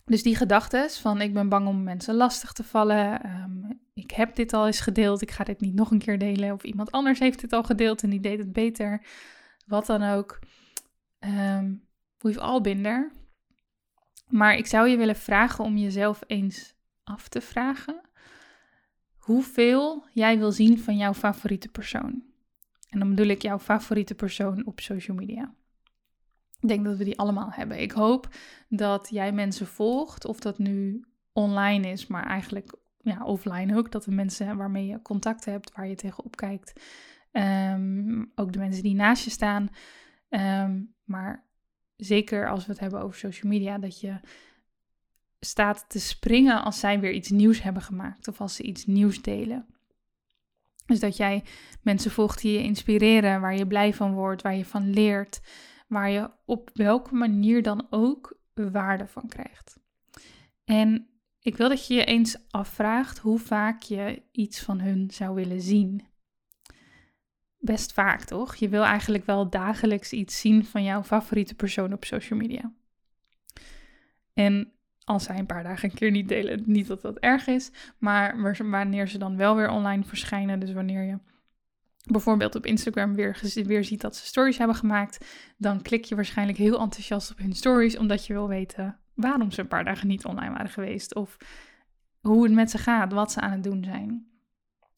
Dus 0.04 0.22
die 0.22 0.36
gedachten 0.36 0.90
van 0.90 1.20
ik 1.20 1.32
ben 1.32 1.48
bang 1.48 1.66
om 1.66 1.82
mensen 1.82 2.14
lastig 2.14 2.52
te 2.52 2.64
vallen. 2.64 3.22
Ehm, 3.22 3.72
ik 3.94 4.10
heb 4.10 4.34
dit 4.34 4.52
al 4.52 4.66
eens 4.66 4.80
gedeeld. 4.80 5.22
Ik 5.22 5.30
ga 5.30 5.44
dit 5.44 5.60
niet 5.60 5.74
nog 5.74 5.90
een 5.90 5.98
keer 5.98 6.18
delen. 6.18 6.52
Of 6.52 6.62
iemand 6.62 6.90
anders 6.90 7.18
heeft 7.18 7.40
dit 7.40 7.52
al 7.52 7.62
gedeeld 7.62 8.02
en 8.02 8.10
die 8.10 8.20
deed 8.20 8.38
het 8.38 8.52
beter. 8.52 9.06
Wat 9.66 9.86
dan 9.86 10.02
ook. 10.02 10.38
Um, 11.20 11.88
we've 12.18 12.40
all 12.40 12.60
been 12.60 12.82
there. 12.82 13.10
Maar 14.30 14.56
ik 14.56 14.66
zou 14.66 14.88
je 14.88 14.96
willen 14.96 15.16
vragen 15.16 15.64
om 15.64 15.76
jezelf 15.76 16.22
eens 16.26 16.74
af 17.04 17.28
te 17.28 17.40
vragen. 17.40 18.00
Hoeveel 19.16 20.04
jij 20.12 20.38
wil 20.38 20.52
zien 20.52 20.78
van 20.78 20.96
jouw 20.96 21.14
favoriete 21.14 21.68
persoon. 21.68 22.22
En 22.88 22.98
dan 22.98 23.08
bedoel 23.08 23.26
ik 23.26 23.42
jouw 23.42 23.58
favoriete 23.58 24.14
persoon 24.14 24.66
op 24.66 24.80
social 24.80 25.16
media. 25.16 25.54
Ik 26.60 26.68
denk 26.68 26.84
dat 26.84 26.96
we 26.96 27.04
die 27.04 27.18
allemaal 27.18 27.50
hebben. 27.50 27.80
Ik 27.80 27.92
hoop 27.92 28.28
dat 28.68 29.08
jij 29.10 29.32
mensen 29.32 29.66
volgt, 29.66 30.24
of 30.24 30.40
dat 30.40 30.58
nu 30.58 31.04
online 31.32 31.88
is, 31.88 32.06
maar 32.06 32.26
eigenlijk 32.26 32.74
ja, 32.98 33.24
offline 33.24 33.76
ook. 33.76 33.90
Dat 33.90 34.04
de 34.04 34.10
mensen 34.10 34.56
waarmee 34.56 34.86
je 34.86 35.02
contact 35.02 35.44
hebt, 35.44 35.72
waar 35.74 35.88
je 35.88 35.94
tegenop 35.94 36.36
kijkt. 36.36 36.82
Ehm, 37.32 38.24
ook 38.34 38.52
de 38.52 38.58
mensen 38.58 38.82
die 38.82 38.94
naast 38.94 39.24
je 39.24 39.30
staan. 39.30 39.68
Ehm, 40.28 40.82
maar 41.04 41.49
zeker 42.00 42.48
als 42.48 42.66
we 42.66 42.72
het 42.72 42.80
hebben 42.80 43.00
over 43.00 43.18
social 43.18 43.52
media, 43.52 43.78
dat 43.78 44.00
je 44.00 44.20
staat 45.40 45.84
te 45.88 46.00
springen 46.00 46.64
als 46.64 46.80
zij 46.80 47.00
weer 47.00 47.12
iets 47.12 47.28
nieuws 47.30 47.62
hebben 47.62 47.82
gemaakt 47.82 48.28
of 48.28 48.40
als 48.40 48.54
ze 48.54 48.62
iets 48.62 48.86
nieuws 48.86 49.22
delen. 49.22 49.66
Dus 50.86 51.00
dat 51.00 51.16
jij 51.16 51.44
mensen 51.82 52.10
volgt 52.10 52.40
die 52.40 52.52
je 52.52 52.62
inspireren, 52.62 53.40
waar 53.40 53.56
je 53.56 53.66
blij 53.66 53.94
van 53.94 54.14
wordt, 54.14 54.42
waar 54.42 54.56
je 54.56 54.64
van 54.64 54.90
leert 54.90 55.40
waar 55.90 56.10
je 56.10 56.30
op 56.44 56.70
welke 56.74 57.14
manier 57.14 57.62
dan 57.62 57.86
ook 57.90 58.38
waarde 58.54 59.06
van 59.06 59.28
krijgt. 59.28 59.78
En 60.64 61.08
ik 61.40 61.56
wil 61.56 61.68
dat 61.68 61.86
je 61.86 61.94
je 61.94 62.04
eens 62.04 62.36
afvraagt 62.50 63.18
hoe 63.18 63.38
vaak 63.38 63.82
je 63.82 64.22
iets 64.32 64.60
van 64.60 64.80
hun 64.80 65.10
zou 65.10 65.34
willen 65.34 65.60
zien. 65.60 66.06
Best 67.62 67.92
vaak, 67.92 68.24
toch? 68.24 68.54
Je 68.54 68.68
wil 68.68 68.84
eigenlijk 68.84 69.26
wel 69.26 69.50
dagelijks 69.50 70.12
iets 70.12 70.40
zien 70.40 70.64
van 70.64 70.84
jouw 70.84 71.02
favoriete 71.02 71.54
persoon 71.54 71.92
op 71.92 72.04
social 72.04 72.38
media. 72.38 72.72
En 74.34 74.72
als 75.04 75.24
zij 75.24 75.38
een 75.38 75.46
paar 75.46 75.62
dagen 75.62 75.90
een 75.90 75.96
keer 75.96 76.10
niet 76.10 76.28
delen, 76.28 76.62
niet 76.66 76.86
dat 76.86 77.02
dat 77.02 77.18
erg 77.18 77.46
is, 77.46 77.70
maar 77.98 78.54
wanneer 78.70 79.08
ze 79.08 79.18
dan 79.18 79.36
wel 79.36 79.56
weer 79.56 79.70
online 79.70 80.04
verschijnen, 80.04 80.60
dus 80.60 80.72
wanneer 80.72 81.02
je 81.02 81.18
bijvoorbeeld 82.04 82.54
op 82.54 82.66
Instagram 82.66 83.14
weer, 83.14 83.40
weer 83.54 83.84
ziet 83.84 84.00
dat 84.00 84.16
ze 84.16 84.26
stories 84.26 84.58
hebben 84.58 84.76
gemaakt, 84.76 85.26
dan 85.56 85.82
klik 85.82 86.04
je 86.04 86.14
waarschijnlijk 86.14 86.58
heel 86.58 86.80
enthousiast 86.80 87.30
op 87.30 87.38
hun 87.38 87.52
stories, 87.52 87.98
omdat 87.98 88.26
je 88.26 88.32
wil 88.32 88.48
weten 88.48 88.98
waarom 89.14 89.50
ze 89.50 89.60
een 89.60 89.68
paar 89.68 89.84
dagen 89.84 90.08
niet 90.08 90.24
online 90.24 90.52
waren 90.52 90.70
geweest 90.70 91.14
of 91.14 91.36
hoe 92.20 92.42
het 92.42 92.52
met 92.52 92.70
ze 92.70 92.78
gaat, 92.78 93.12
wat 93.12 93.32
ze 93.32 93.40
aan 93.40 93.52
het 93.52 93.62
doen 93.62 93.84
zijn. 93.84 94.29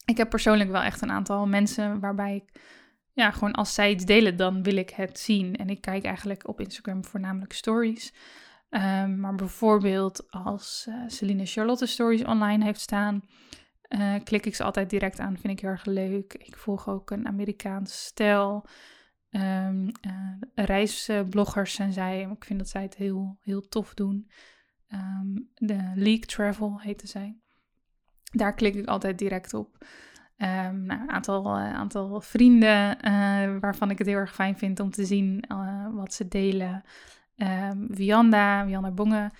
Ik 0.05 0.17
heb 0.17 0.31
persoonlijk 0.31 0.71
wel 0.71 0.83
echt 0.83 1.03
een 1.03 1.11
aantal 1.11 1.47
mensen 1.47 2.01
waarbij 2.01 2.35
ik, 2.35 2.61
ja, 3.12 3.31
gewoon 3.31 3.53
als 3.53 3.75
zij 3.75 3.91
iets 3.91 4.05
delen, 4.05 4.37
dan 4.37 4.62
wil 4.62 4.77
ik 4.77 4.91
het 4.91 5.19
zien. 5.19 5.57
En 5.57 5.69
ik 5.69 5.81
kijk 5.81 6.05
eigenlijk 6.05 6.49
op 6.49 6.61
Instagram 6.61 7.05
voornamelijk 7.05 7.53
stories. 7.53 8.15
Um, 8.71 9.21
maar 9.21 9.35
bijvoorbeeld 9.35 10.31
als 10.31 10.87
uh, 10.88 10.95
Celine 11.07 11.47
Charlotte 11.47 11.87
stories 11.87 12.25
online 12.25 12.65
heeft 12.65 12.81
staan, 12.81 13.23
uh, 13.88 14.15
klik 14.25 14.47
ik 14.47 14.55
ze 14.55 14.65
altijd 14.65 14.91
direct 14.91 15.19
aan, 15.19 15.38
vind 15.38 15.53
ik 15.53 15.61
heel 15.61 15.71
erg 15.71 15.85
leuk. 15.85 16.35
Ik 16.35 16.57
volg 16.57 16.88
ook 16.88 17.11
een 17.11 17.27
Amerikaans 17.27 18.05
stijl. 18.05 18.67
Um, 19.31 19.87
uh, 20.07 20.37
reisbloggers 20.55 21.75
zijn 21.75 21.93
zij. 21.93 22.29
Ik 22.31 22.45
vind 22.45 22.59
dat 22.59 22.69
zij 22.69 22.83
het 22.83 22.97
heel, 22.97 23.38
heel 23.41 23.69
tof 23.69 23.95
doen. 23.95 24.31
Um, 24.88 25.51
de 25.55 25.93
League 25.95 26.27
Travel 26.27 26.81
heette 26.81 27.07
zij. 27.07 27.41
Daar 28.33 28.55
klik 28.55 28.75
ik 28.75 28.87
altijd 28.87 29.18
direct 29.18 29.55
op. 29.55 29.85
Um, 30.37 30.83
nou, 30.83 31.01
een 31.01 31.11
aantal, 31.11 31.59
uh, 31.59 31.75
aantal 31.75 32.21
vrienden 32.21 32.99
waarvan 33.61 33.90
ik 33.90 33.99
het 33.99 34.07
heel 34.07 34.16
erg 34.16 34.35
fijn 34.35 34.59
vind 34.59 34.81
om 34.81 34.90
te 34.90 35.05
zien 35.05 35.45
wat 35.92 36.14
ze 36.14 36.29
delen. 36.29 36.85
Um, 37.37 37.87
Vianda, 37.90 38.64
Vianda 38.64 38.90
Bongen, 38.90 39.33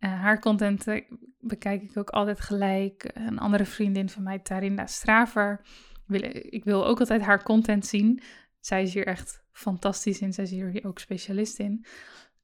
uh, 0.00 0.20
haar 0.20 0.38
content 0.38 0.86
eh, 0.86 1.04
bekijk 1.40 1.82
ik 1.82 1.96
ook 1.96 2.10
altijd 2.10 2.40
gelijk. 2.40 3.10
Een 3.14 3.38
andere 3.38 3.64
vriendin 3.64 4.08
van 4.08 4.22
mij, 4.22 4.38
Tarinda 4.38 4.86
Straver. 4.86 5.60
Wil, 6.06 6.20
ik 6.32 6.64
wil 6.64 6.86
ook 6.86 6.98
altijd 6.98 7.22
haar 7.22 7.42
content 7.42 7.86
zien. 7.86 8.22
Zij 8.60 8.82
is 8.82 8.94
hier 8.94 9.06
echt 9.06 9.42
fantastisch 9.52 10.20
in. 10.20 10.32
Zij 10.32 10.44
is 10.44 10.50
hier 10.50 10.80
ook 10.82 10.98
specialist 10.98 11.58
in. 11.58 11.84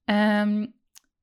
Um, 0.04 0.74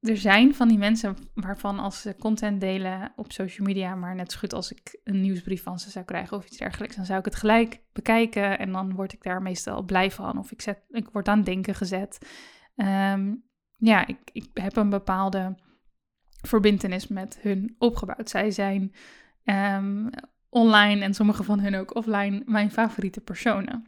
er 0.04 0.18
zijn 0.18 0.56
van 0.56 0.68
die 0.68 0.78
mensen 0.78 1.16
waarvan 1.34 1.80
als 1.80 2.02
ze 2.02 2.16
content 2.20 2.62
delen 2.62 3.12
op 3.16 3.32
social 3.32 3.68
media, 3.68 3.96
maar 3.96 4.16
net 4.16 4.32
zo 4.32 4.40
goed 4.40 4.54
als 4.54 4.72
ik 4.72 5.00
een 5.04 5.22
nieuwsbrief 5.22 5.64
van 5.64 5.80
ze 5.80 5.90
zou 5.90 6.06
krijgen 6.06 6.38
of 6.38 6.46
iets 6.46 6.58
dergelijks, 6.58 6.96
dan 6.96 7.06
zou 7.06 7.20
ik 7.20 7.26
het 7.26 7.36
gelijk 7.36 7.82
bekijken 7.94 8.60
en 8.60 8.72
dan 8.72 8.96
word 8.96 9.14
ik 9.14 9.24
daar 9.24 9.42
meestal 9.42 9.84
blij 9.84 10.12
van. 10.12 10.38
Of 10.38 10.52
ik, 10.52 10.62
zet, 10.62 10.80
ik 10.90 11.10
word 11.10 11.28
aan 11.28 11.44
denken 11.44 11.76
gezet. 11.76 12.18
Um, 12.76 13.44
ja, 13.76 14.08
ik, 14.08 14.18
ik 14.32 14.50
heb 14.54 14.76
een 14.76 14.90
bepaalde 14.90 15.56
verbindenis 16.42 17.08
met 17.08 17.38
hun 17.42 17.76
opgebouwd. 17.78 18.30
Zij 18.30 18.52
zijn 18.52 18.94
um, 19.44 20.10
online 20.50 21.02
en 21.02 21.14
sommige 21.14 21.44
van 21.44 21.60
hun 21.60 21.76
ook 21.76 21.96
offline 21.96 22.44
mijn 22.46 22.72
favoriete 22.72 23.22
personen. 23.22 23.88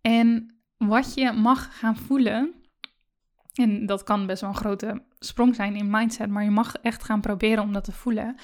En 0.00 0.56
wat 0.76 1.14
je 1.14 1.32
mag 1.32 1.78
gaan 1.78 1.96
voelen, 1.96 2.63
en 3.54 3.86
dat 3.86 4.02
kan 4.02 4.26
best 4.26 4.40
wel 4.40 4.50
een 4.50 4.56
grote 4.56 5.02
sprong 5.18 5.54
zijn 5.54 5.76
in 5.76 5.90
mindset, 5.90 6.30
maar 6.30 6.44
je 6.44 6.50
mag 6.50 6.74
echt 6.76 7.04
gaan 7.04 7.20
proberen 7.20 7.62
om 7.62 7.72
dat 7.72 7.84
te 7.84 7.92
voelen, 7.92 8.36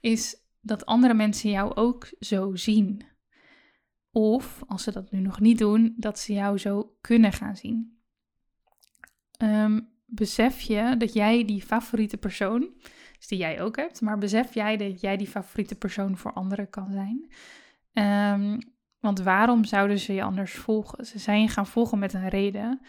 is 0.00 0.36
dat 0.60 0.86
andere 0.86 1.14
mensen 1.14 1.50
jou 1.50 1.74
ook 1.74 2.08
zo 2.20 2.54
zien. 2.54 3.04
Of 4.10 4.62
als 4.66 4.82
ze 4.82 4.92
dat 4.92 5.10
nu 5.10 5.20
nog 5.20 5.40
niet 5.40 5.58
doen, 5.58 5.94
dat 5.96 6.18
ze 6.18 6.32
jou 6.32 6.58
zo 6.58 6.96
kunnen 7.00 7.32
gaan 7.32 7.56
zien. 7.56 7.98
Um, 9.42 9.88
besef 10.06 10.60
je 10.60 10.94
dat 10.98 11.12
jij 11.12 11.44
die 11.44 11.62
favoriete 11.62 12.16
persoon, 12.16 12.70
dus 13.16 13.26
die 13.26 13.38
jij 13.38 13.62
ook 13.62 13.76
hebt, 13.76 14.00
maar 14.00 14.18
besef 14.18 14.54
jij 14.54 14.76
dat 14.76 15.00
jij 15.00 15.16
die 15.16 15.26
favoriete 15.26 15.74
persoon 15.74 16.16
voor 16.16 16.32
anderen 16.32 16.70
kan 16.70 16.92
zijn? 16.92 17.30
Um, 18.32 18.58
want 19.00 19.20
waarom 19.20 19.64
zouden 19.64 19.98
ze 19.98 20.12
je 20.12 20.22
anders 20.22 20.52
volgen? 20.52 21.06
Ze 21.06 21.18
zijn 21.18 21.40
je 21.40 21.48
gaan 21.48 21.66
volgen 21.66 21.98
met 21.98 22.12
een 22.12 22.28
reden. 22.28 22.80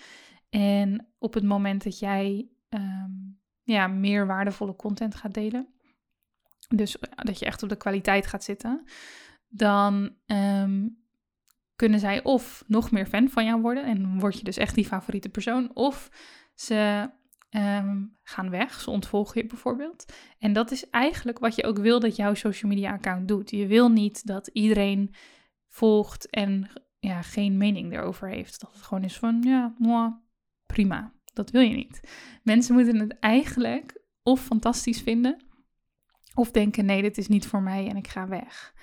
En 0.49 1.07
op 1.17 1.33
het 1.33 1.43
moment 1.43 1.83
dat 1.83 1.99
jij 1.99 2.49
um, 2.69 3.39
ja, 3.63 3.87
meer 3.87 4.27
waardevolle 4.27 4.75
content 4.75 5.15
gaat 5.15 5.33
delen, 5.33 5.67
dus 6.67 6.97
dat 7.15 7.39
je 7.39 7.45
echt 7.45 7.63
op 7.63 7.69
de 7.69 7.75
kwaliteit 7.75 8.27
gaat 8.27 8.43
zitten, 8.43 8.83
dan 9.47 10.15
um, 10.25 11.05
kunnen 11.75 11.99
zij 11.99 12.23
of 12.23 12.63
nog 12.67 12.91
meer 12.91 13.05
fan 13.05 13.29
van 13.29 13.45
jou 13.45 13.61
worden 13.61 13.85
en 13.85 14.19
word 14.19 14.37
je 14.37 14.43
dus 14.43 14.57
echt 14.57 14.75
die 14.75 14.85
favoriete 14.85 15.29
persoon, 15.29 15.75
of 15.75 16.09
ze 16.55 17.09
ehm, 17.49 18.05
gaan 18.23 18.49
weg, 18.49 18.79
ze 18.81 18.89
ontvolgen 18.89 19.41
je 19.41 19.47
bijvoorbeeld. 19.47 20.13
En 20.39 20.53
dat 20.53 20.71
is 20.71 20.89
eigenlijk 20.89 21.39
wat 21.39 21.55
je 21.55 21.63
ook 21.63 21.77
wil 21.77 21.99
dat 21.99 22.15
jouw 22.15 22.33
social 22.33 22.71
media 22.71 22.91
account 22.91 23.27
doet. 23.27 23.49
Je 23.49 23.67
wil 23.67 23.89
niet 23.89 24.25
dat 24.25 24.47
iedereen 24.47 25.13
volgt 25.67 26.29
en 26.29 26.69
ja, 26.99 27.21
geen 27.21 27.57
mening 27.57 27.93
erover 27.93 28.29
heeft. 28.29 28.59
Dat 28.61 28.73
het 28.73 28.81
gewoon 28.81 29.03
is 29.03 29.17
van, 29.17 29.41
ja, 29.41 29.73
moi, 29.77 30.13
prima. 30.77 31.13
Dat 31.33 31.51
wil 31.51 31.61
je 31.61 31.75
niet. 31.75 31.99
Mensen 32.43 32.73
moeten 32.75 32.99
het 32.99 33.19
eigenlijk 33.19 34.01
of 34.23 34.41
fantastisch 34.41 35.01
vinden, 35.01 35.37
of 36.33 36.51
denken, 36.51 36.85
nee, 36.85 37.01
dit 37.01 37.17
is 37.17 37.27
niet 37.27 37.47
voor 37.47 37.61
mij 37.61 37.87
en 37.87 37.95
ik 37.97 38.07
ga 38.07 38.27
weg. 38.27 38.73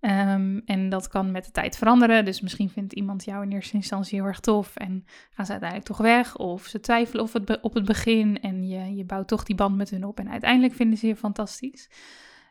Um, 0.00 0.62
en 0.64 0.88
dat 0.88 1.08
kan 1.08 1.30
met 1.30 1.44
de 1.44 1.50
tijd 1.50 1.76
veranderen. 1.76 2.24
Dus 2.24 2.40
misschien 2.40 2.70
vindt 2.70 2.92
iemand 2.92 3.24
jou 3.24 3.42
in 3.42 3.52
eerste 3.52 3.74
instantie 3.74 4.18
heel 4.18 4.26
erg 4.26 4.40
tof 4.40 4.76
en 4.76 5.04
gaan 5.30 5.46
ze 5.46 5.50
uiteindelijk 5.50 5.88
toch 5.88 5.98
weg. 5.98 6.36
Of 6.36 6.66
ze 6.66 6.80
twijfelen 6.80 7.24
of 7.24 7.32
het 7.32 7.60
op 7.60 7.74
het 7.74 7.84
begin 7.84 8.40
en 8.40 8.68
je, 8.68 8.94
je 8.94 9.04
bouwt 9.04 9.28
toch 9.28 9.42
die 9.42 9.56
band 9.56 9.76
met 9.76 9.90
hun 9.90 10.04
op 10.04 10.18
en 10.18 10.30
uiteindelijk 10.30 10.74
vinden 10.74 10.98
ze 10.98 11.06
je 11.06 11.16
fantastisch. 11.16 11.90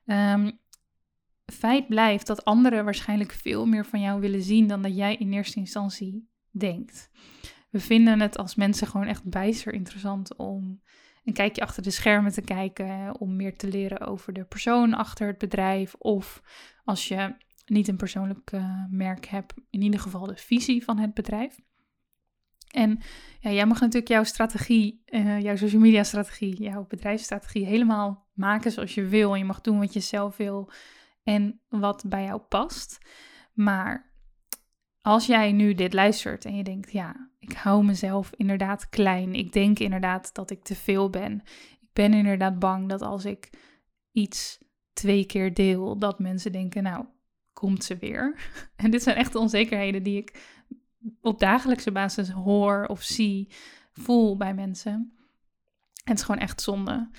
Um, 0.05 0.59
feit 1.45 1.87
blijft 1.87 2.27
dat 2.27 2.45
anderen 2.45 2.83
waarschijnlijk 2.83 3.31
veel 3.31 3.65
meer 3.65 3.85
van 3.85 4.01
jou 4.01 4.19
willen 4.19 4.41
zien 4.41 4.67
dan 4.67 4.81
dat 4.81 4.95
jij 4.95 5.15
in 5.15 5.33
eerste 5.33 5.59
instantie 5.59 6.29
denkt. 6.51 7.09
We 7.77 7.83
vinden 7.83 8.19
het 8.19 8.37
als 8.37 8.55
mensen 8.55 8.87
gewoon 8.87 9.07
echt 9.07 9.23
bijster 9.23 9.73
interessant 9.73 10.35
om 10.35 10.81
een 11.23 11.33
kijkje 11.33 11.61
achter 11.61 11.83
de 11.83 11.91
schermen 11.91 12.31
te 12.31 12.41
kijken, 12.41 13.19
om 13.19 13.35
meer 13.35 13.57
te 13.57 13.67
leren 13.67 13.99
over 13.99 14.33
de 14.33 14.43
persoon 14.43 14.93
achter 14.93 15.27
het 15.27 15.37
bedrijf. 15.37 15.95
Of 15.97 16.41
als 16.83 17.07
je 17.07 17.35
niet 17.65 17.87
een 17.87 17.97
persoonlijk 17.97 18.51
uh, 18.51 18.83
merk 18.89 19.25
hebt, 19.25 19.53
in 19.69 19.81
ieder 19.81 19.99
geval 19.99 20.25
de 20.25 20.35
visie 20.35 20.83
van 20.83 20.97
het 20.97 21.13
bedrijf. 21.13 21.59
En 22.71 22.99
ja, 23.39 23.51
jij 23.51 23.65
mag 23.65 23.79
natuurlijk 23.79 24.11
jouw 24.11 24.23
strategie, 24.23 25.03
uh, 25.05 25.41
jouw 25.41 25.55
social 25.55 25.81
media 25.81 26.03
strategie, 26.03 26.63
jouw 26.63 26.85
bedrijfsstrategie 26.87 27.65
helemaal 27.65 28.27
maken 28.33 28.71
zoals 28.71 28.95
je 28.95 29.05
wil. 29.05 29.33
En 29.33 29.39
je 29.39 29.45
mag 29.45 29.61
doen 29.61 29.79
wat 29.79 29.93
je 29.93 29.99
zelf 29.99 30.37
wil 30.37 30.71
en 31.23 31.61
wat 31.69 32.03
bij 32.07 32.23
jou 32.23 32.41
past. 32.41 32.97
Maar 33.53 34.11
als 35.07 35.25
jij 35.25 35.51
nu 35.51 35.73
dit 35.73 35.93
luistert 35.93 36.45
en 36.45 36.55
je 36.55 36.63
denkt, 36.63 36.91
ja, 36.91 37.29
ik 37.39 37.51
hou 37.53 37.83
mezelf 37.83 38.31
inderdaad 38.35 38.89
klein. 38.89 39.33
Ik 39.33 39.53
denk 39.53 39.79
inderdaad 39.79 40.33
dat 40.33 40.51
ik 40.51 40.63
te 40.63 40.75
veel 40.75 41.09
ben. 41.09 41.41
Ik 41.79 41.89
ben 41.93 42.13
inderdaad 42.13 42.59
bang 42.59 42.89
dat 42.89 43.01
als 43.01 43.25
ik 43.25 43.49
iets 44.11 44.57
twee 44.93 45.25
keer 45.25 45.53
deel, 45.53 45.97
dat 45.97 46.19
mensen 46.19 46.51
denken, 46.51 46.83
nou, 46.83 47.05
komt 47.53 47.83
ze 47.83 47.97
weer. 47.97 48.39
En 48.75 48.91
dit 48.91 49.03
zijn 49.03 49.15
echt 49.15 49.35
onzekerheden 49.35 50.03
die 50.03 50.17
ik 50.17 50.57
op 51.21 51.39
dagelijkse 51.39 51.91
basis 51.91 52.29
hoor 52.29 52.85
of 52.85 53.01
zie, 53.01 53.47
voel 53.91 54.37
bij 54.37 54.53
mensen. 54.53 54.93
En 56.03 56.11
het 56.11 56.17
is 56.17 56.23
gewoon 56.23 56.41
echt 56.41 56.61
zonde. 56.61 57.09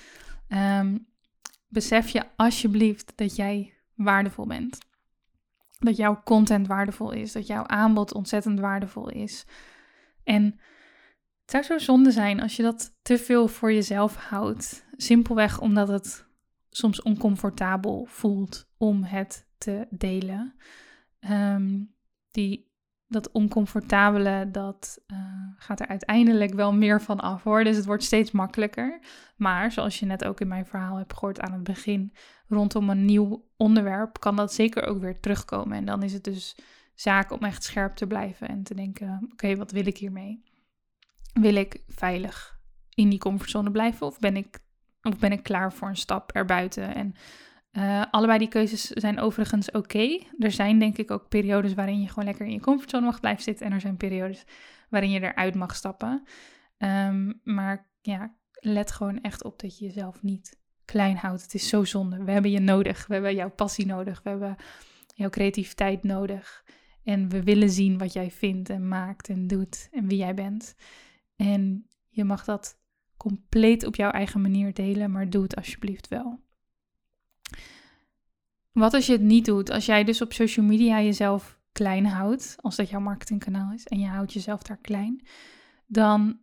Ehm, 0.47 0.97
besef 1.67 2.09
je 2.09 2.23
alsjeblieft 2.35 3.11
dat 3.15 3.35
jij 3.35 3.73
waardevol 3.95 4.45
bent. 4.45 4.88
Dat 5.79 5.97
jouw 5.97 6.21
content 6.23 6.67
waardevol 6.67 7.11
is, 7.11 7.31
dat 7.31 7.47
jouw 7.47 7.65
aanbod 7.65 8.13
ontzettend 8.13 8.59
waardevol 8.59 9.09
is. 9.09 9.45
En 10.23 10.43
het 11.41 11.51
zou 11.51 11.63
zo 11.63 11.77
zonde 11.77 12.11
zijn 12.11 12.41
als 12.41 12.55
je 12.55 12.63
dat 12.63 12.97
te 13.01 13.17
veel 13.17 13.47
voor 13.47 13.73
jezelf 13.73 14.15
houdt. 14.15 14.85
Simpelweg 14.95 15.59
omdat 15.59 15.87
het 15.87 16.27
soms 16.69 17.01
oncomfortabel 17.01 18.05
voelt 18.05 18.69
om 18.77 19.03
het 19.03 19.47
te 19.57 19.87
delen. 19.89 20.55
Ehm, 21.19 21.79
die 22.31 22.68
dat 23.09 23.31
oncomfortabele, 23.31 24.49
dat 24.51 24.99
uh, 25.07 25.17
gaat 25.57 25.79
er 25.79 25.87
uiteindelijk 25.87 26.53
wel 26.53 26.73
meer 26.73 27.01
van 27.01 27.19
af 27.19 27.43
hoor. 27.43 27.63
Dus 27.63 27.75
het 27.75 27.85
wordt 27.85 28.03
steeds 28.03 28.31
makkelijker. 28.31 28.99
Maar 29.35 29.71
zoals 29.71 29.99
je 29.99 30.05
net 30.05 30.25
ook 30.25 30.39
in 30.39 30.47
mijn 30.47 30.65
verhaal 30.65 30.97
hebt 30.97 31.13
gehoord 31.13 31.39
aan 31.39 31.53
het 31.53 31.63
begin, 31.63 32.13
rondom 32.47 32.89
een 32.89 33.05
nieuw 33.05 33.45
onderwerp, 33.57 34.19
kan 34.19 34.35
dat 34.35 34.53
zeker 34.53 34.83
ook 34.83 34.99
weer 34.99 35.19
terugkomen. 35.19 35.77
En 35.77 35.85
dan 35.85 36.03
is 36.03 36.13
het 36.13 36.23
dus 36.23 36.55
zaak 36.95 37.31
om 37.31 37.43
echt 37.43 37.63
scherp 37.63 37.95
te 37.95 38.07
blijven 38.07 38.47
en 38.47 38.63
te 38.63 38.75
denken: 38.75 39.29
oké, 39.31 39.55
wat 39.55 39.71
wil 39.71 39.87
ik 39.87 39.97
hiermee? 39.97 40.43
Wil 41.33 41.55
ik 41.55 41.83
veilig 41.87 42.59
in 42.93 43.09
die 43.09 43.19
comfortzone 43.19 43.71
blijven 43.71 44.07
of 44.07 44.19
ben 44.19 44.35
ik, 44.35 44.59
of 45.01 45.17
ben 45.17 45.31
ik 45.31 45.43
klaar 45.43 45.73
voor 45.73 45.87
een 45.87 45.97
stap 45.97 46.31
erbuiten? 46.31 46.95
En 46.95 47.15
uh, 47.71 48.03
allebei 48.11 48.39
die 48.39 48.47
keuzes 48.47 48.85
zijn 48.85 49.19
overigens 49.19 49.71
oké. 49.71 50.19
Er 50.37 50.51
zijn 50.51 50.79
denk 50.79 50.97
ik 50.97 51.11
ook 51.11 51.29
periodes 51.29 51.73
waarin 51.73 52.01
je 52.01 52.07
gewoon 52.07 52.25
lekker 52.25 52.45
in 52.45 52.51
je 52.51 52.59
comfortzone 52.59 53.05
mag 53.05 53.19
blijven 53.19 53.43
zitten. 53.43 53.65
En 53.65 53.71
er 53.71 53.81
zijn 53.81 53.97
periodes 53.97 54.43
waarin 54.89 55.09
je 55.09 55.21
eruit 55.21 55.55
mag 55.55 55.75
stappen. 55.75 56.23
Um, 56.77 57.39
maar 57.43 57.89
ja, 58.01 58.35
let 58.51 58.91
gewoon 58.91 59.21
echt 59.21 59.43
op 59.43 59.59
dat 59.59 59.77
je 59.77 59.85
jezelf 59.85 60.21
niet 60.21 60.57
klein 60.85 61.17
houdt. 61.17 61.41
Het 61.41 61.53
is 61.53 61.69
zo 61.69 61.83
zonde. 61.83 62.23
We 62.23 62.31
hebben 62.31 62.51
je 62.51 62.59
nodig. 62.59 63.07
We 63.07 63.13
hebben 63.13 63.35
jouw 63.35 63.51
passie 63.51 63.85
nodig. 63.85 64.21
We 64.23 64.29
hebben 64.29 64.55
jouw 65.07 65.29
creativiteit 65.29 66.03
nodig. 66.03 66.65
En 67.03 67.29
we 67.29 67.43
willen 67.43 67.69
zien 67.69 67.97
wat 67.97 68.13
jij 68.13 68.31
vindt 68.31 68.69
en 68.69 68.87
maakt 68.87 69.29
en 69.29 69.47
doet 69.47 69.87
en 69.91 70.07
wie 70.07 70.17
jij 70.17 70.33
bent. 70.33 70.75
En 71.35 71.87
je 72.09 72.23
mag 72.23 72.43
dat 72.43 72.79
compleet 73.17 73.85
op 73.85 73.95
jouw 73.95 74.11
eigen 74.11 74.41
manier 74.41 74.73
delen, 74.73 75.11
maar 75.11 75.29
doe 75.29 75.43
het 75.43 75.55
alsjeblieft 75.55 76.07
wel. 76.07 76.47
Wat 78.71 78.93
als 78.93 79.05
je 79.05 79.11
het 79.11 79.21
niet 79.21 79.45
doet? 79.45 79.71
Als 79.71 79.85
jij 79.85 80.03
dus 80.03 80.21
op 80.21 80.33
social 80.33 80.65
media 80.65 81.01
jezelf 81.01 81.59
klein 81.71 82.05
houdt, 82.05 82.55
als 82.61 82.75
dat 82.75 82.89
jouw 82.89 82.99
marketingkanaal 82.99 83.73
is, 83.73 83.85
en 83.85 83.99
je 83.99 84.07
houdt 84.07 84.33
jezelf 84.33 84.61
daar 84.61 84.77
klein, 84.77 85.27
dan 85.87 86.39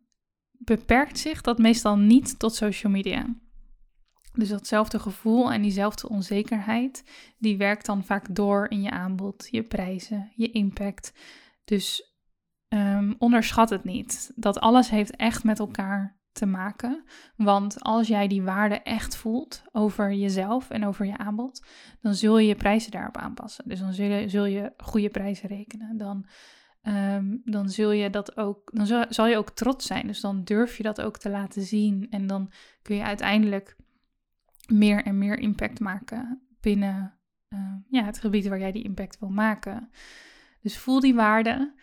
beperkt 0.50 1.18
zich 1.18 1.40
dat 1.40 1.58
meestal 1.58 1.98
niet 1.98 2.38
tot 2.38 2.54
social 2.54 2.92
media. 2.92 3.34
Dus 4.32 4.48
datzelfde 4.48 4.98
gevoel 4.98 5.52
en 5.52 5.62
diezelfde 5.62 6.08
onzekerheid, 6.08 7.04
die 7.38 7.56
werkt 7.56 7.86
dan 7.86 8.04
vaak 8.04 8.34
door 8.34 8.70
in 8.70 8.82
je 8.82 8.90
aanbod, 8.90 9.48
je 9.50 9.62
prijzen, 9.62 10.32
je 10.34 10.50
impact. 10.50 11.12
Dus 11.64 12.16
um, 12.68 13.14
onderschat 13.18 13.70
het 13.70 13.84
niet. 13.84 14.32
Dat 14.34 14.58
alles 14.58 14.90
heeft 14.90 15.16
echt 15.16 15.44
met 15.44 15.58
elkaar 15.58 16.18
te 16.36 16.46
maken. 16.46 17.04
Want 17.36 17.80
als 17.80 18.08
jij 18.08 18.28
die 18.28 18.42
waarde 18.42 18.74
echt 18.74 19.16
voelt 19.16 19.62
over 19.72 20.12
jezelf 20.12 20.70
en 20.70 20.86
over 20.86 21.06
je 21.06 21.18
aanbod, 21.18 21.66
dan 22.00 22.14
zul 22.14 22.38
je 22.38 22.48
je 22.48 22.54
prijzen 22.54 22.90
daarop 22.90 23.16
aanpassen. 23.16 23.68
Dus 23.68 23.80
dan 23.80 23.92
zul 23.92 24.06
je, 24.06 24.28
zul 24.28 24.44
je 24.44 24.72
goede 24.76 25.08
prijzen 25.08 25.48
rekenen. 25.48 25.96
Dan, 25.96 26.26
um, 26.82 27.40
dan 27.44 27.68
zul 27.68 27.90
je 27.90 28.10
dat 28.10 28.36
ook, 28.36 28.70
dan 28.74 28.86
zal, 29.08 29.26
je 29.26 29.36
ook 29.36 29.50
trots 29.50 29.86
zijn. 29.86 30.06
Dus 30.06 30.20
dan 30.20 30.44
durf 30.44 30.76
je 30.76 30.82
dat 30.82 31.00
ook 31.00 31.18
te 31.18 31.30
laten 31.30 31.62
zien. 31.62 32.06
En 32.10 32.26
dan 32.26 32.52
kun 32.82 32.96
je 32.96 33.02
uiteindelijk 33.02 33.76
meer 34.66 35.04
en 35.04 35.18
meer 35.18 35.38
impact 35.38 35.80
maken 35.80 36.42
binnen 36.60 37.14
uh, 37.48 37.74
ja, 37.88 38.04
het 38.04 38.18
gebied 38.18 38.46
waar 38.46 38.58
jij 38.58 38.72
die 38.72 38.84
impact 38.84 39.18
wil 39.18 39.28
maken. 39.30 39.90
Dus 40.62 40.78
voel 40.78 41.00
die 41.00 41.14
waarde. 41.14 41.74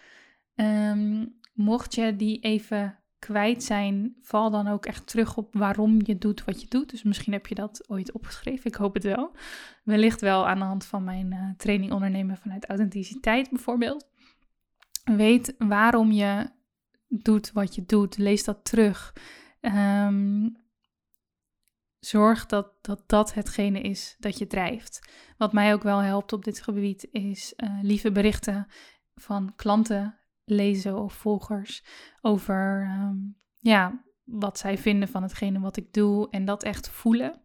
Um, 0.55 1.39
mocht 1.53 1.95
je 1.95 2.15
die 2.15 2.39
even 2.39 2.99
kwijt 3.23 3.63
zijn, 3.63 4.15
val 4.21 4.51
dan 4.51 4.67
ook 4.67 4.85
echt 4.85 5.07
terug 5.07 5.37
op 5.37 5.53
waarom 5.53 5.99
je 6.03 6.17
doet 6.17 6.43
wat 6.43 6.61
je 6.61 6.67
doet. 6.67 6.89
Dus 6.89 7.03
misschien 7.03 7.33
heb 7.33 7.47
je 7.47 7.55
dat 7.55 7.89
ooit 7.89 8.11
opgeschreven. 8.11 8.65
Ik 8.65 8.75
hoop 8.75 8.93
het 8.93 9.03
wel. 9.03 9.31
Wellicht 9.83 10.21
wel 10.21 10.47
aan 10.47 10.59
de 10.59 10.65
hand 10.65 10.85
van 10.85 11.03
mijn 11.03 11.31
uh, 11.31 11.49
training 11.57 11.91
ondernemen 11.91 12.37
vanuit 12.37 12.65
authenticiteit 12.65 13.49
bijvoorbeeld. 13.49 14.07
Weet 15.03 15.55
waarom 15.57 16.11
je 16.11 16.49
doet 17.07 17.51
wat 17.51 17.75
je 17.75 17.85
doet. 17.85 18.17
Lees 18.17 18.43
dat 18.43 18.65
terug. 18.65 19.13
Um, 19.61 20.57
zorg 21.99 22.45
dat, 22.45 22.67
dat 22.81 23.03
dat 23.05 23.33
hetgene 23.33 23.81
is 23.81 24.15
dat 24.19 24.37
je 24.37 24.47
drijft. 24.47 24.99
Wat 25.37 25.53
mij 25.53 25.73
ook 25.73 25.83
wel 25.83 25.99
helpt 25.99 26.33
op 26.33 26.43
dit 26.43 26.61
gebied 26.61 27.07
is 27.11 27.53
uh, 27.57 27.79
lieve 27.81 28.11
berichten 28.11 28.67
van 29.15 29.53
klanten 29.55 30.17
lezen 30.45 30.97
of 30.97 31.13
volgers 31.13 31.83
over 32.21 32.83
ehm, 32.89 33.17
ja, 33.59 34.03
wat 34.23 34.57
zij 34.57 34.77
vinden 34.77 35.07
van 35.07 35.23
hetgene 35.23 35.59
wat 35.59 35.77
ik 35.77 35.93
doe 35.93 36.29
en 36.29 36.45
dat 36.45 36.63
echt 36.63 36.89
voelen. 36.89 37.41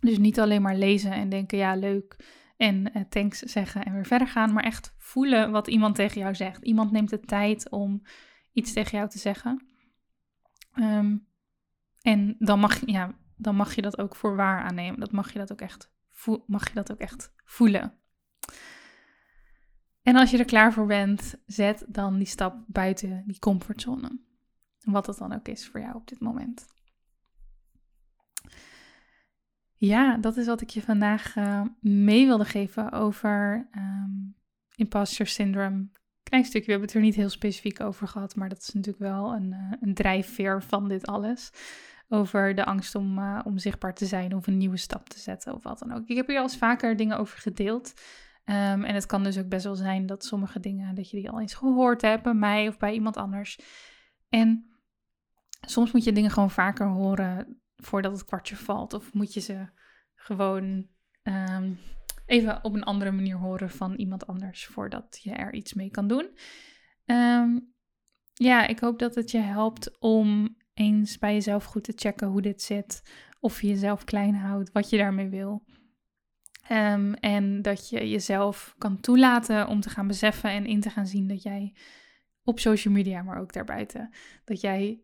Dus 0.00 0.18
niet 0.18 0.40
alleen 0.40 0.62
maar 0.62 0.76
lezen 0.76 1.12
en 1.12 1.28
denken 1.28 1.58
ja 1.58 1.74
leuk 1.74 2.16
en 2.56 2.90
uh, 2.96 3.02
thanks 3.08 3.38
zeggen 3.38 3.84
en 3.84 3.92
weer 3.92 4.06
verder 4.06 4.28
gaan, 4.28 4.52
maar 4.52 4.64
echt 4.64 4.94
voelen 4.98 5.50
wat 5.50 5.68
iemand 5.68 5.94
tegen 5.94 6.20
jou 6.20 6.34
zegt. 6.34 6.64
Iemand 6.64 6.92
neemt 6.92 7.10
de 7.10 7.20
tijd 7.20 7.70
om 7.70 8.02
iets 8.52 8.72
tegen 8.72 8.98
jou 8.98 9.10
te 9.10 9.18
zeggen. 9.18 9.66
Um, 10.74 11.26
en 12.02 12.36
dan 12.38 12.58
mag, 12.58 12.86
ja, 12.86 13.18
dan 13.36 13.56
mag 13.56 13.74
je 13.74 13.82
dat 13.82 13.98
ook 13.98 14.16
voor 14.16 14.36
waar 14.36 14.62
aannemen. 14.62 15.00
Dat 15.00 15.12
mag 15.12 15.32
je 15.32 15.38
dat 15.38 15.52
ook 15.52 15.60
echt, 15.60 15.92
mag 16.46 16.68
je 16.68 16.74
dat 16.74 16.92
ook 16.92 16.98
echt 16.98 17.32
voelen. 17.44 17.98
En 20.06 20.16
als 20.16 20.30
je 20.30 20.38
er 20.38 20.44
klaar 20.44 20.72
voor 20.72 20.86
bent, 20.86 21.34
zet 21.46 21.84
dan 21.88 22.16
die 22.16 22.26
stap 22.26 22.64
buiten 22.66 23.22
die 23.26 23.38
comfortzone. 23.38 24.18
Wat 24.84 25.04
dat 25.04 25.18
dan 25.18 25.32
ook 25.32 25.48
is 25.48 25.68
voor 25.68 25.80
jou 25.80 25.94
op 25.94 26.08
dit 26.08 26.20
moment. 26.20 26.66
Ja, 29.74 30.16
dat 30.16 30.36
is 30.36 30.46
wat 30.46 30.60
ik 30.60 30.70
je 30.70 30.82
vandaag 30.82 31.36
uh, 31.36 31.62
mee 31.80 32.26
wilde 32.26 32.44
geven 32.44 32.92
over 32.92 33.68
um, 33.76 34.36
imposter 34.74 35.26
syndrome. 35.26 35.88
Klein 36.22 36.44
stukje, 36.44 36.66
we 36.66 36.70
hebben 36.70 36.88
het 36.88 36.96
er 36.96 37.04
niet 37.04 37.14
heel 37.14 37.28
specifiek 37.28 37.80
over 37.80 38.08
gehad, 38.08 38.36
maar 38.36 38.48
dat 38.48 38.62
is 38.62 38.72
natuurlijk 38.72 39.04
wel 39.04 39.34
een, 39.34 39.52
uh, 39.52 39.72
een 39.80 39.94
drijfveer 39.94 40.62
van 40.62 40.88
dit 40.88 41.06
alles. 41.06 41.50
Over 42.08 42.54
de 42.54 42.64
angst 42.64 42.94
om, 42.94 43.18
uh, 43.18 43.40
om 43.44 43.58
zichtbaar 43.58 43.94
te 43.94 44.06
zijn 44.06 44.34
of 44.34 44.46
een 44.46 44.56
nieuwe 44.56 44.76
stap 44.76 45.08
te 45.08 45.18
zetten 45.18 45.54
of 45.54 45.62
wat 45.62 45.78
dan 45.78 45.92
ook. 45.92 46.06
Ik 46.06 46.16
heb 46.16 46.26
hier 46.26 46.36
al 46.36 46.42
eens 46.42 46.56
vaker 46.56 46.96
dingen 46.96 47.18
over 47.18 47.38
gedeeld. 47.38 47.94
Um, 48.48 48.84
en 48.84 48.94
het 48.94 49.06
kan 49.06 49.22
dus 49.22 49.38
ook 49.38 49.48
best 49.48 49.64
wel 49.64 49.76
zijn 49.76 50.06
dat 50.06 50.24
sommige 50.24 50.60
dingen, 50.60 50.94
dat 50.94 51.10
je 51.10 51.16
die 51.16 51.30
al 51.30 51.40
eens 51.40 51.54
gehoord 51.54 52.02
hebt 52.02 52.22
bij 52.22 52.34
mij 52.34 52.68
of 52.68 52.78
bij 52.78 52.92
iemand 52.92 53.16
anders. 53.16 53.58
En 54.28 54.70
soms 55.60 55.92
moet 55.92 56.04
je 56.04 56.12
dingen 56.12 56.30
gewoon 56.30 56.50
vaker 56.50 56.86
horen 56.86 57.60
voordat 57.76 58.12
het 58.12 58.24
kwartje 58.24 58.56
valt. 58.56 58.94
Of 58.94 59.12
moet 59.12 59.34
je 59.34 59.40
ze 59.40 59.68
gewoon 60.14 60.86
um, 61.22 61.78
even 62.26 62.64
op 62.64 62.74
een 62.74 62.84
andere 62.84 63.12
manier 63.12 63.36
horen 63.36 63.70
van 63.70 63.94
iemand 63.94 64.26
anders 64.26 64.66
voordat 64.66 65.18
je 65.22 65.30
er 65.30 65.54
iets 65.54 65.74
mee 65.74 65.90
kan 65.90 66.08
doen. 66.08 66.38
Um, 67.04 67.74
ja, 68.34 68.66
ik 68.66 68.78
hoop 68.78 68.98
dat 68.98 69.14
het 69.14 69.30
je 69.30 69.38
helpt 69.38 69.98
om 69.98 70.56
eens 70.74 71.18
bij 71.18 71.32
jezelf 71.32 71.64
goed 71.64 71.84
te 71.84 71.92
checken 71.96 72.28
hoe 72.28 72.42
dit 72.42 72.62
zit. 72.62 73.02
Of 73.40 73.60
je 73.60 73.68
jezelf 73.68 74.04
klein 74.04 74.34
houdt, 74.34 74.72
wat 74.72 74.90
je 74.90 74.96
daarmee 74.96 75.28
wil. 75.28 75.64
Um, 76.70 77.14
en 77.14 77.62
dat 77.62 77.88
je 77.88 78.10
jezelf 78.10 78.74
kan 78.78 79.00
toelaten 79.00 79.66
om 79.66 79.80
te 79.80 79.90
gaan 79.90 80.06
beseffen 80.06 80.50
en 80.50 80.66
in 80.66 80.80
te 80.80 80.90
gaan 80.90 81.06
zien 81.06 81.28
dat 81.28 81.42
jij 81.42 81.74
op 82.44 82.58
social 82.58 82.94
media, 82.94 83.22
maar 83.22 83.40
ook 83.40 83.52
daarbuiten, 83.52 84.10
dat 84.44 84.60
jij 84.60 85.00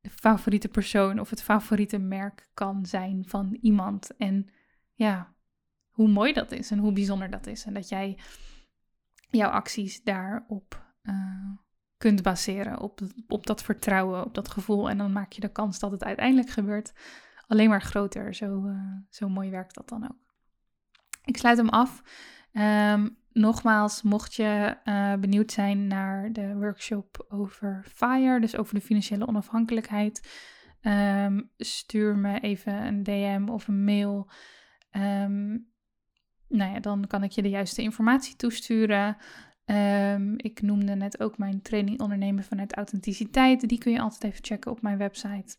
de 0.00 0.10
favoriete 0.10 0.68
persoon 0.68 1.18
of 1.18 1.30
het 1.30 1.42
favoriete 1.42 1.98
merk 1.98 2.48
kan 2.54 2.86
zijn 2.86 3.24
van 3.26 3.58
iemand. 3.60 4.16
En 4.16 4.48
ja, 4.92 5.34
hoe 5.90 6.08
mooi 6.08 6.32
dat 6.32 6.52
is 6.52 6.70
en 6.70 6.78
hoe 6.78 6.92
bijzonder 6.92 7.30
dat 7.30 7.46
is. 7.46 7.64
En 7.64 7.74
dat 7.74 7.88
jij 7.88 8.18
jouw 9.30 9.50
acties 9.50 10.02
daarop 10.02 10.86
uh, 11.02 11.50
kunt 11.96 12.22
baseren 12.22 12.80
op, 12.80 13.00
op 13.28 13.46
dat 13.46 13.62
vertrouwen, 13.62 14.24
op 14.24 14.34
dat 14.34 14.48
gevoel. 14.48 14.90
En 14.90 14.98
dan 14.98 15.12
maak 15.12 15.32
je 15.32 15.40
de 15.40 15.52
kans 15.52 15.78
dat 15.78 15.90
het 15.90 16.04
uiteindelijk 16.04 16.50
gebeurt 16.50 16.92
alleen 17.46 17.68
maar 17.68 17.82
groter. 17.82 18.34
Zo, 18.34 18.66
uh, 18.66 18.92
zo 19.08 19.28
mooi 19.28 19.50
werkt 19.50 19.74
dat 19.74 19.88
dan 19.88 20.04
ook. 20.04 20.29
Ik 21.24 21.36
sluit 21.36 21.56
hem 21.56 21.68
af. 21.68 22.02
Ehm, 22.52 23.08
nogmaals, 23.32 24.02
mocht 24.02 24.34
je 24.34 24.76
uh, 24.84 25.14
benieuwd 25.14 25.52
zijn 25.52 25.86
naar 25.86 26.32
de 26.32 26.54
workshop 26.54 27.24
over 27.28 27.84
FIRE, 27.94 28.40
dus 28.40 28.56
over 28.56 28.74
de 28.74 28.80
financiële 28.80 29.26
onafhankelijkheid, 29.26 30.28
um, 30.82 31.50
stuur 31.56 32.16
me 32.16 32.40
even 32.40 32.86
een 32.86 33.02
DM 33.02 33.48
of 33.48 33.68
een 33.68 33.84
mail. 33.84 34.30
Um, 34.92 35.68
nou 36.48 36.72
ja, 36.72 36.80
dan 36.80 37.06
kan 37.06 37.22
ik 37.22 37.30
je 37.30 37.42
de 37.42 37.48
juiste 37.48 37.82
informatie 37.82 38.36
toesturen. 38.36 39.16
ik 40.36 40.62
noemde 40.62 40.94
net 40.94 41.20
ook 41.20 41.38
mijn 41.38 41.62
training 41.62 42.00
ondernemen 42.00 42.44
vanuit 42.44 42.76
authenticiteit. 42.76 43.68
Die 43.68 43.78
kun 43.78 43.92
je 43.92 44.00
altijd 44.00 44.24
even 44.32 44.44
checken 44.44 44.70
op 44.70 44.82
mijn 44.82 44.98
website. 44.98 45.56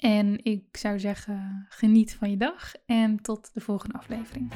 En 0.00 0.44
ik 0.44 0.76
zou 0.76 0.98
zeggen, 0.98 1.66
geniet 1.68 2.14
van 2.14 2.30
je 2.30 2.36
dag 2.36 2.72
en 2.86 3.22
tot 3.22 3.50
de 3.54 3.60
volgende 3.60 3.98
aflevering. 3.98 4.52